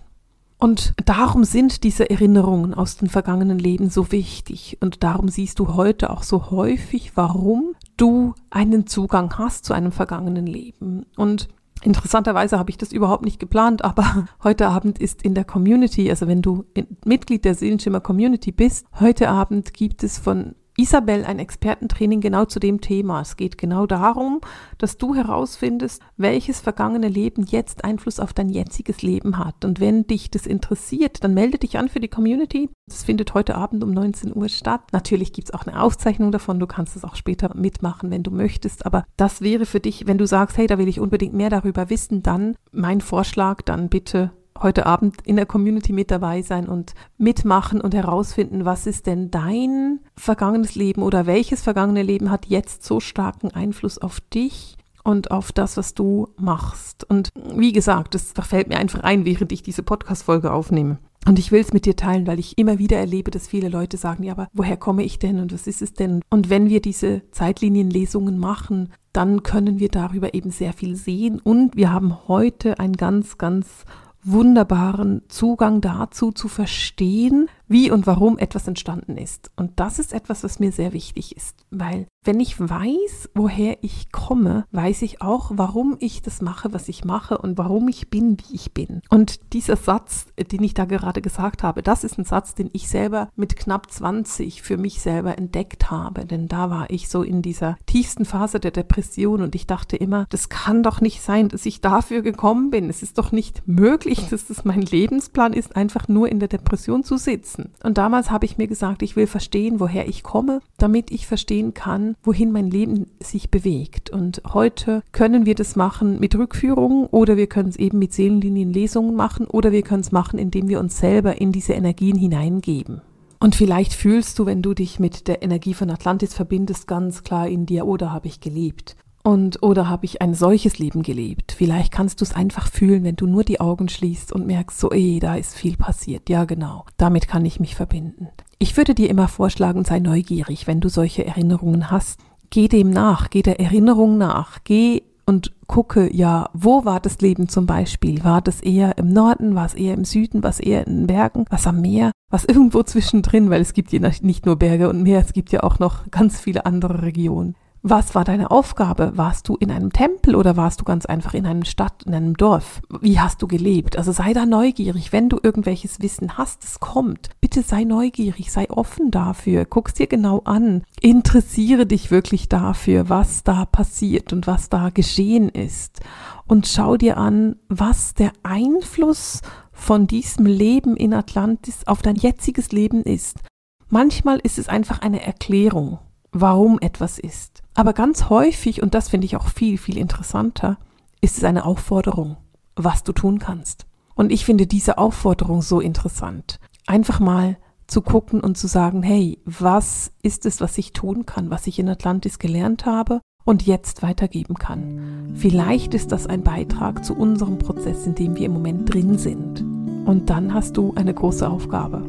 Und 0.58 0.94
darum 1.06 1.44
sind 1.44 1.84
diese 1.84 2.10
Erinnerungen 2.10 2.74
aus 2.74 2.96
den 2.96 3.08
vergangenen 3.08 3.58
Leben 3.58 3.88
so 3.88 4.12
wichtig. 4.12 4.78
Und 4.80 5.02
darum 5.02 5.28
siehst 5.28 5.58
du 5.60 5.74
heute 5.74 6.10
auch 6.10 6.24
so 6.24 6.50
häufig, 6.50 7.12
warum 7.16 7.74
du 7.96 8.34
einen 8.50 8.86
Zugang 8.86 9.38
hast 9.38 9.64
zu 9.64 9.72
einem 9.72 9.92
vergangenen 9.92 10.46
Leben. 10.46 11.06
Und 11.16 11.48
Interessanterweise 11.84 12.60
habe 12.60 12.70
ich 12.70 12.78
das 12.78 12.92
überhaupt 12.92 13.24
nicht 13.24 13.40
geplant, 13.40 13.84
aber 13.84 14.28
heute 14.44 14.68
Abend 14.68 15.00
ist 15.00 15.22
in 15.22 15.34
der 15.34 15.44
Community, 15.44 16.08
also 16.10 16.28
wenn 16.28 16.40
du 16.40 16.64
Mitglied 17.04 17.44
der 17.44 17.56
Seelenschimmer 17.56 18.00
Community 18.00 18.52
bist, 18.52 18.86
heute 19.00 19.28
Abend 19.28 19.74
gibt 19.74 20.04
es 20.04 20.18
von 20.18 20.54
Isabel 20.76 21.24
ein 21.24 21.38
Expertentraining 21.38 22.20
genau 22.20 22.46
zu 22.46 22.58
dem 22.58 22.80
Thema. 22.80 23.20
Es 23.20 23.36
geht 23.36 23.58
genau 23.58 23.86
darum, 23.86 24.40
dass 24.78 24.96
du 24.96 25.14
herausfindest, 25.14 26.02
welches 26.16 26.60
vergangene 26.60 27.08
Leben 27.08 27.44
jetzt 27.44 27.84
Einfluss 27.84 28.18
auf 28.18 28.32
dein 28.32 28.48
jetziges 28.48 29.02
Leben 29.02 29.38
hat. 29.38 29.64
Und 29.64 29.80
wenn 29.80 30.06
dich 30.06 30.30
das 30.30 30.46
interessiert, 30.46 31.22
dann 31.24 31.34
melde 31.34 31.58
dich 31.58 31.78
an 31.78 31.88
für 31.88 32.00
die 32.00 32.08
Community. 32.08 32.70
Das 32.86 33.04
findet 33.04 33.34
heute 33.34 33.54
Abend 33.54 33.84
um 33.84 33.90
19 33.90 34.34
Uhr 34.34 34.48
statt. 34.48 34.82
Natürlich 34.92 35.32
gibt 35.32 35.48
es 35.48 35.54
auch 35.54 35.66
eine 35.66 35.80
Aufzeichnung 35.80 36.32
davon. 36.32 36.58
Du 36.58 36.66
kannst 36.66 36.96
es 36.96 37.04
auch 37.04 37.16
später 37.16 37.54
mitmachen, 37.54 38.10
wenn 38.10 38.22
du 38.22 38.30
möchtest. 38.30 38.86
Aber 38.86 39.04
das 39.16 39.42
wäre 39.42 39.66
für 39.66 39.80
dich, 39.80 40.06
wenn 40.06 40.18
du 40.18 40.26
sagst, 40.26 40.56
hey, 40.56 40.66
da 40.66 40.78
will 40.78 40.88
ich 40.88 41.00
unbedingt 41.00 41.34
mehr 41.34 41.50
darüber 41.50 41.90
wissen, 41.90 42.22
dann 42.22 42.56
mein 42.70 43.00
Vorschlag, 43.00 43.62
dann 43.62 43.88
bitte 43.88 44.32
heute 44.60 44.86
Abend 44.86 45.16
in 45.24 45.36
der 45.36 45.46
Community 45.46 45.92
mit 45.92 46.10
dabei 46.10 46.42
sein 46.42 46.68
und 46.68 46.94
mitmachen 47.18 47.80
und 47.80 47.94
herausfinden, 47.94 48.64
was 48.64 48.86
ist 48.86 49.06
denn 49.06 49.30
dein 49.30 50.00
vergangenes 50.16 50.74
Leben 50.74 51.02
oder 51.02 51.26
welches 51.26 51.62
vergangene 51.62 52.02
Leben 52.02 52.30
hat 52.30 52.46
jetzt 52.46 52.84
so 52.84 53.00
starken 53.00 53.50
Einfluss 53.50 53.98
auf 53.98 54.20
dich 54.20 54.76
und 55.04 55.30
auf 55.30 55.52
das, 55.52 55.76
was 55.76 55.94
du 55.94 56.28
machst. 56.36 57.04
Und 57.04 57.30
wie 57.54 57.72
gesagt, 57.72 58.14
das 58.14 58.32
fällt 58.46 58.68
mir 58.68 58.78
einfach 58.78 59.00
ein, 59.00 59.24
während 59.24 59.52
ich 59.52 59.62
diese 59.62 59.82
Podcast-Folge 59.82 60.52
aufnehme. 60.52 60.98
Und 61.26 61.38
ich 61.38 61.52
will 61.52 61.60
es 61.60 61.72
mit 61.72 61.86
dir 61.86 61.94
teilen, 61.94 62.26
weil 62.26 62.40
ich 62.40 62.58
immer 62.58 62.78
wieder 62.78 62.96
erlebe, 62.96 63.30
dass 63.30 63.46
viele 63.46 63.68
Leute 63.68 63.96
sagen, 63.96 64.24
ja, 64.24 64.32
aber 64.32 64.48
woher 64.52 64.76
komme 64.76 65.04
ich 65.04 65.20
denn 65.20 65.38
und 65.38 65.52
was 65.52 65.68
ist 65.68 65.80
es 65.80 65.92
denn? 65.92 66.20
Und 66.30 66.50
wenn 66.50 66.68
wir 66.68 66.80
diese 66.80 67.22
Zeitlinienlesungen 67.30 68.38
machen, 68.38 68.92
dann 69.12 69.44
können 69.44 69.78
wir 69.78 69.88
darüber 69.88 70.34
eben 70.34 70.50
sehr 70.50 70.72
viel 70.72 70.96
sehen. 70.96 71.38
Und 71.38 71.76
wir 71.76 71.92
haben 71.92 72.26
heute 72.26 72.80
ein 72.80 72.94
ganz, 72.94 73.38
ganz 73.38 73.84
wunderbaren 74.24 75.22
Zugang 75.28 75.80
dazu 75.80 76.32
zu 76.32 76.48
verstehen, 76.48 77.48
wie 77.66 77.90
und 77.90 78.06
warum 78.06 78.38
etwas 78.38 78.68
entstanden 78.68 79.16
ist. 79.16 79.50
Und 79.56 79.80
das 79.80 79.98
ist 79.98 80.12
etwas, 80.12 80.44
was 80.44 80.60
mir 80.60 80.72
sehr 80.72 80.92
wichtig 80.92 81.36
ist, 81.36 81.64
weil 81.70 82.06
wenn 82.24 82.38
ich 82.38 82.58
weiß, 82.58 83.30
woher 83.34 83.82
ich 83.82 84.12
komme, 84.12 84.64
weiß 84.70 85.02
ich 85.02 85.20
auch, 85.20 85.50
warum 85.54 85.96
ich 85.98 86.22
das 86.22 86.40
mache, 86.40 86.72
was 86.72 86.88
ich 86.88 87.04
mache 87.04 87.38
und 87.38 87.58
warum 87.58 87.88
ich 87.88 88.10
bin, 88.10 88.36
wie 88.38 88.54
ich 88.54 88.72
bin. 88.72 89.02
Und 89.10 89.52
dieser 89.52 89.76
Satz, 89.76 90.26
den 90.52 90.62
ich 90.62 90.74
da 90.74 90.84
gerade 90.84 91.20
gesagt 91.20 91.62
habe, 91.62 91.82
das 91.82 92.04
ist 92.04 92.18
ein 92.18 92.24
Satz, 92.24 92.54
den 92.54 92.70
ich 92.72 92.88
selber 92.88 93.28
mit 93.34 93.56
knapp 93.56 93.90
20 93.90 94.62
für 94.62 94.76
mich 94.76 95.00
selber 95.00 95.36
entdeckt 95.36 95.90
habe, 95.90 96.24
denn 96.24 96.46
da 96.46 96.70
war 96.70 96.90
ich 96.90 97.08
so 97.08 97.22
in 97.22 97.42
dieser 97.42 97.76
tiefsten 97.86 98.24
Phase 98.24 98.60
der 98.60 98.70
Depression 98.70 99.42
und 99.42 99.54
ich 99.54 99.66
dachte 99.66 99.96
immer, 99.96 100.26
das 100.30 100.48
kann 100.48 100.82
doch 100.84 101.00
nicht 101.00 101.22
sein, 101.22 101.48
dass 101.48 101.66
ich 101.66 101.80
dafür 101.80 102.22
gekommen 102.22 102.70
bin. 102.70 102.88
Es 102.88 103.02
ist 103.02 103.18
doch 103.18 103.32
nicht 103.32 103.66
möglich, 103.66 104.28
dass 104.30 104.46
das 104.46 104.64
mein 104.64 104.82
Lebensplan 104.82 105.52
ist, 105.52 105.74
einfach 105.74 106.06
nur 106.06 106.28
in 106.28 106.38
der 106.38 106.48
Depression 106.48 107.02
zu 107.02 107.16
sitzen. 107.16 107.72
Und 107.82 107.98
damals 107.98 108.30
habe 108.30 108.44
ich 108.44 108.58
mir 108.58 108.68
gesagt, 108.68 109.02
ich 109.02 109.16
will 109.16 109.26
verstehen, 109.26 109.80
woher 109.80 110.08
ich 110.08 110.22
komme, 110.22 110.60
damit 110.78 111.10
ich 111.10 111.26
verstehen 111.26 111.74
kann, 111.74 112.11
wohin 112.22 112.52
mein 112.52 112.70
Leben 112.70 113.06
sich 113.20 113.50
bewegt. 113.50 114.10
Und 114.10 114.42
heute 114.52 115.02
können 115.12 115.46
wir 115.46 115.54
das 115.54 115.76
machen 115.76 116.20
mit 116.20 116.34
Rückführungen 116.34 117.06
oder 117.06 117.36
wir 117.36 117.46
können 117.46 117.68
es 117.68 117.76
eben 117.76 117.98
mit 117.98 118.12
Seelenlinienlesungen 118.12 119.14
machen 119.14 119.46
oder 119.46 119.72
wir 119.72 119.82
können 119.82 120.02
es 120.02 120.12
machen, 120.12 120.38
indem 120.38 120.68
wir 120.68 120.80
uns 120.80 120.98
selber 120.98 121.40
in 121.40 121.52
diese 121.52 121.72
Energien 121.72 122.16
hineingeben. 122.16 123.02
Und 123.40 123.56
vielleicht 123.56 123.92
fühlst 123.92 124.38
du, 124.38 124.46
wenn 124.46 124.62
du 124.62 124.72
dich 124.72 125.00
mit 125.00 125.26
der 125.26 125.42
Energie 125.42 125.74
von 125.74 125.90
Atlantis 125.90 126.32
verbindest, 126.32 126.86
ganz 126.86 127.24
klar 127.24 127.48
in 127.48 127.66
dir, 127.66 127.86
oder 127.86 128.12
habe 128.12 128.28
ich 128.28 128.40
gelebt? 128.40 128.94
Und 129.22 129.62
oder 129.62 129.88
habe 129.88 130.04
ich 130.04 130.20
ein 130.20 130.34
solches 130.34 130.78
Leben 130.78 131.02
gelebt? 131.02 131.52
Vielleicht 131.52 131.92
kannst 131.92 132.20
du 132.20 132.24
es 132.24 132.34
einfach 132.34 132.68
fühlen, 132.68 133.04
wenn 133.04 133.14
du 133.14 133.26
nur 133.26 133.44
die 133.44 133.60
Augen 133.60 133.88
schließt 133.88 134.32
und 134.32 134.46
merkst, 134.46 134.78
so, 134.78 134.90
ey, 134.90 135.20
da 135.20 135.36
ist 135.36 135.54
viel 135.54 135.76
passiert. 135.76 136.28
Ja, 136.28 136.44
genau. 136.44 136.84
Damit 136.96 137.28
kann 137.28 137.44
ich 137.44 137.60
mich 137.60 137.76
verbinden. 137.76 138.28
Ich 138.58 138.76
würde 138.76 138.94
dir 138.94 139.08
immer 139.08 139.28
vorschlagen, 139.28 139.84
sei 139.84 140.00
neugierig, 140.00 140.66
wenn 140.66 140.80
du 140.80 140.88
solche 140.88 141.24
Erinnerungen 141.24 141.90
hast. 141.90 142.20
Geh 142.50 142.68
dem 142.68 142.90
nach, 142.90 143.30
geh 143.30 143.42
der 143.42 143.60
Erinnerung 143.60 144.18
nach, 144.18 144.58
geh 144.64 145.02
und 145.24 145.52
gucke, 145.66 146.14
ja, 146.14 146.50
wo 146.52 146.84
war 146.84 147.00
das 147.00 147.20
Leben 147.20 147.48
zum 147.48 147.66
Beispiel? 147.66 148.22
War 148.24 148.42
das 148.42 148.60
eher 148.60 148.98
im 148.98 149.08
Norden, 149.08 149.54
war 149.54 149.66
es 149.66 149.74
eher 149.74 149.94
im 149.94 150.04
Süden, 150.04 150.42
war 150.42 150.50
es 150.50 150.60
eher 150.60 150.86
in 150.86 150.96
den 150.98 151.06
Bergen, 151.06 151.44
was 151.48 151.66
am 151.66 151.80
Meer, 151.80 152.10
was 152.28 152.44
irgendwo 152.44 152.82
zwischendrin, 152.84 153.50
weil 153.50 153.62
es 153.62 153.72
gibt 153.72 153.92
ja 153.92 154.00
nicht 154.20 154.46
nur 154.46 154.56
Berge 154.56 154.88
und 154.88 155.02
Meer, 155.02 155.20
es 155.20 155.32
gibt 155.32 155.52
ja 155.52 155.62
auch 155.62 155.78
noch 155.78 156.10
ganz 156.10 156.40
viele 156.40 156.66
andere 156.66 157.02
Regionen. 157.02 157.54
Was 157.84 158.14
war 158.14 158.22
deine 158.22 158.52
Aufgabe? 158.52 159.16
Warst 159.16 159.48
du 159.48 159.56
in 159.56 159.72
einem 159.72 159.92
Tempel 159.92 160.36
oder 160.36 160.56
warst 160.56 160.80
du 160.80 160.84
ganz 160.84 161.04
einfach 161.04 161.34
in 161.34 161.46
einem 161.46 161.64
Stadt, 161.64 162.04
in 162.04 162.14
einem 162.14 162.36
Dorf? 162.36 162.80
Wie 163.00 163.18
hast 163.18 163.42
du 163.42 163.48
gelebt? 163.48 163.98
Also 163.98 164.12
sei 164.12 164.32
da 164.32 164.46
neugierig, 164.46 165.12
wenn 165.12 165.28
du 165.28 165.40
irgendwelches 165.42 166.00
Wissen 166.00 166.38
hast, 166.38 166.62
es 166.62 166.78
kommt. 166.78 167.30
Bitte 167.40 167.62
sei 167.62 167.82
neugierig, 167.82 168.52
sei 168.52 168.70
offen 168.70 169.10
dafür, 169.10 169.64
guck's 169.64 169.94
dir 169.94 170.06
genau 170.06 170.42
an, 170.44 170.84
interessiere 171.00 171.84
dich 171.84 172.12
wirklich 172.12 172.48
dafür, 172.48 173.08
was 173.08 173.42
da 173.42 173.64
passiert 173.64 174.32
und 174.32 174.46
was 174.46 174.68
da 174.68 174.90
geschehen 174.90 175.48
ist 175.48 176.02
und 176.46 176.68
schau 176.68 176.96
dir 176.96 177.16
an, 177.16 177.56
was 177.68 178.14
der 178.14 178.30
Einfluss 178.44 179.40
von 179.72 180.06
diesem 180.06 180.46
Leben 180.46 180.96
in 180.96 181.12
Atlantis 181.12 181.84
auf 181.88 182.00
dein 182.00 182.14
jetziges 182.14 182.70
Leben 182.70 183.02
ist. 183.02 183.40
Manchmal 183.88 184.38
ist 184.38 184.58
es 184.58 184.68
einfach 184.68 185.00
eine 185.00 185.26
Erklärung 185.26 185.98
warum 186.32 186.78
etwas 186.80 187.18
ist. 187.18 187.62
Aber 187.74 187.92
ganz 187.92 188.28
häufig, 188.28 188.82
und 188.82 188.94
das 188.94 189.10
finde 189.10 189.26
ich 189.26 189.36
auch 189.36 189.48
viel, 189.48 189.78
viel 189.78 189.96
interessanter, 189.96 190.78
ist 191.20 191.38
es 191.38 191.44
eine 191.44 191.64
Aufforderung, 191.64 192.36
was 192.74 193.04
du 193.04 193.12
tun 193.12 193.38
kannst. 193.38 193.86
Und 194.14 194.32
ich 194.32 194.44
finde 194.44 194.66
diese 194.66 194.98
Aufforderung 194.98 195.62
so 195.62 195.80
interessant. 195.80 196.58
Einfach 196.86 197.20
mal 197.20 197.56
zu 197.86 198.02
gucken 198.02 198.40
und 198.40 198.56
zu 198.56 198.66
sagen, 198.66 199.02
hey, 199.02 199.38
was 199.44 200.12
ist 200.22 200.46
es, 200.46 200.60
was 200.60 200.78
ich 200.78 200.92
tun 200.92 201.26
kann, 201.26 201.50
was 201.50 201.66
ich 201.66 201.78
in 201.78 201.88
Atlantis 201.88 202.38
gelernt 202.38 202.86
habe 202.86 203.20
und 203.44 203.66
jetzt 203.66 204.02
weitergeben 204.02 204.54
kann. 204.54 205.32
Vielleicht 205.34 205.94
ist 205.94 206.12
das 206.12 206.26
ein 206.26 206.42
Beitrag 206.42 207.04
zu 207.04 207.14
unserem 207.14 207.58
Prozess, 207.58 208.06
in 208.06 208.14
dem 208.14 208.36
wir 208.36 208.46
im 208.46 208.52
Moment 208.52 208.92
drin 208.92 209.18
sind. 209.18 209.60
Und 210.06 210.30
dann 210.30 210.54
hast 210.54 210.76
du 210.76 210.94
eine 210.94 211.12
große 211.12 211.48
Aufgabe. 211.48 212.02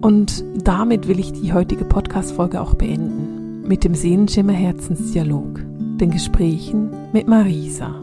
Und 0.00 0.44
damit 0.62 1.08
will 1.08 1.18
ich 1.18 1.32
die 1.32 1.52
heutige 1.52 1.84
Podcast-Folge 1.84 2.60
auch 2.60 2.74
beenden 2.74 3.33
mit 3.66 3.84
dem 3.84 3.94
Sehenschimmer 3.94 4.52
Herzensdialog, 4.52 5.60
den 5.98 6.10
Gesprächen 6.10 6.90
mit 7.12 7.28
Marisa. 7.28 7.94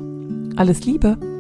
Alles 0.56 0.86
Liebe! 0.86 1.31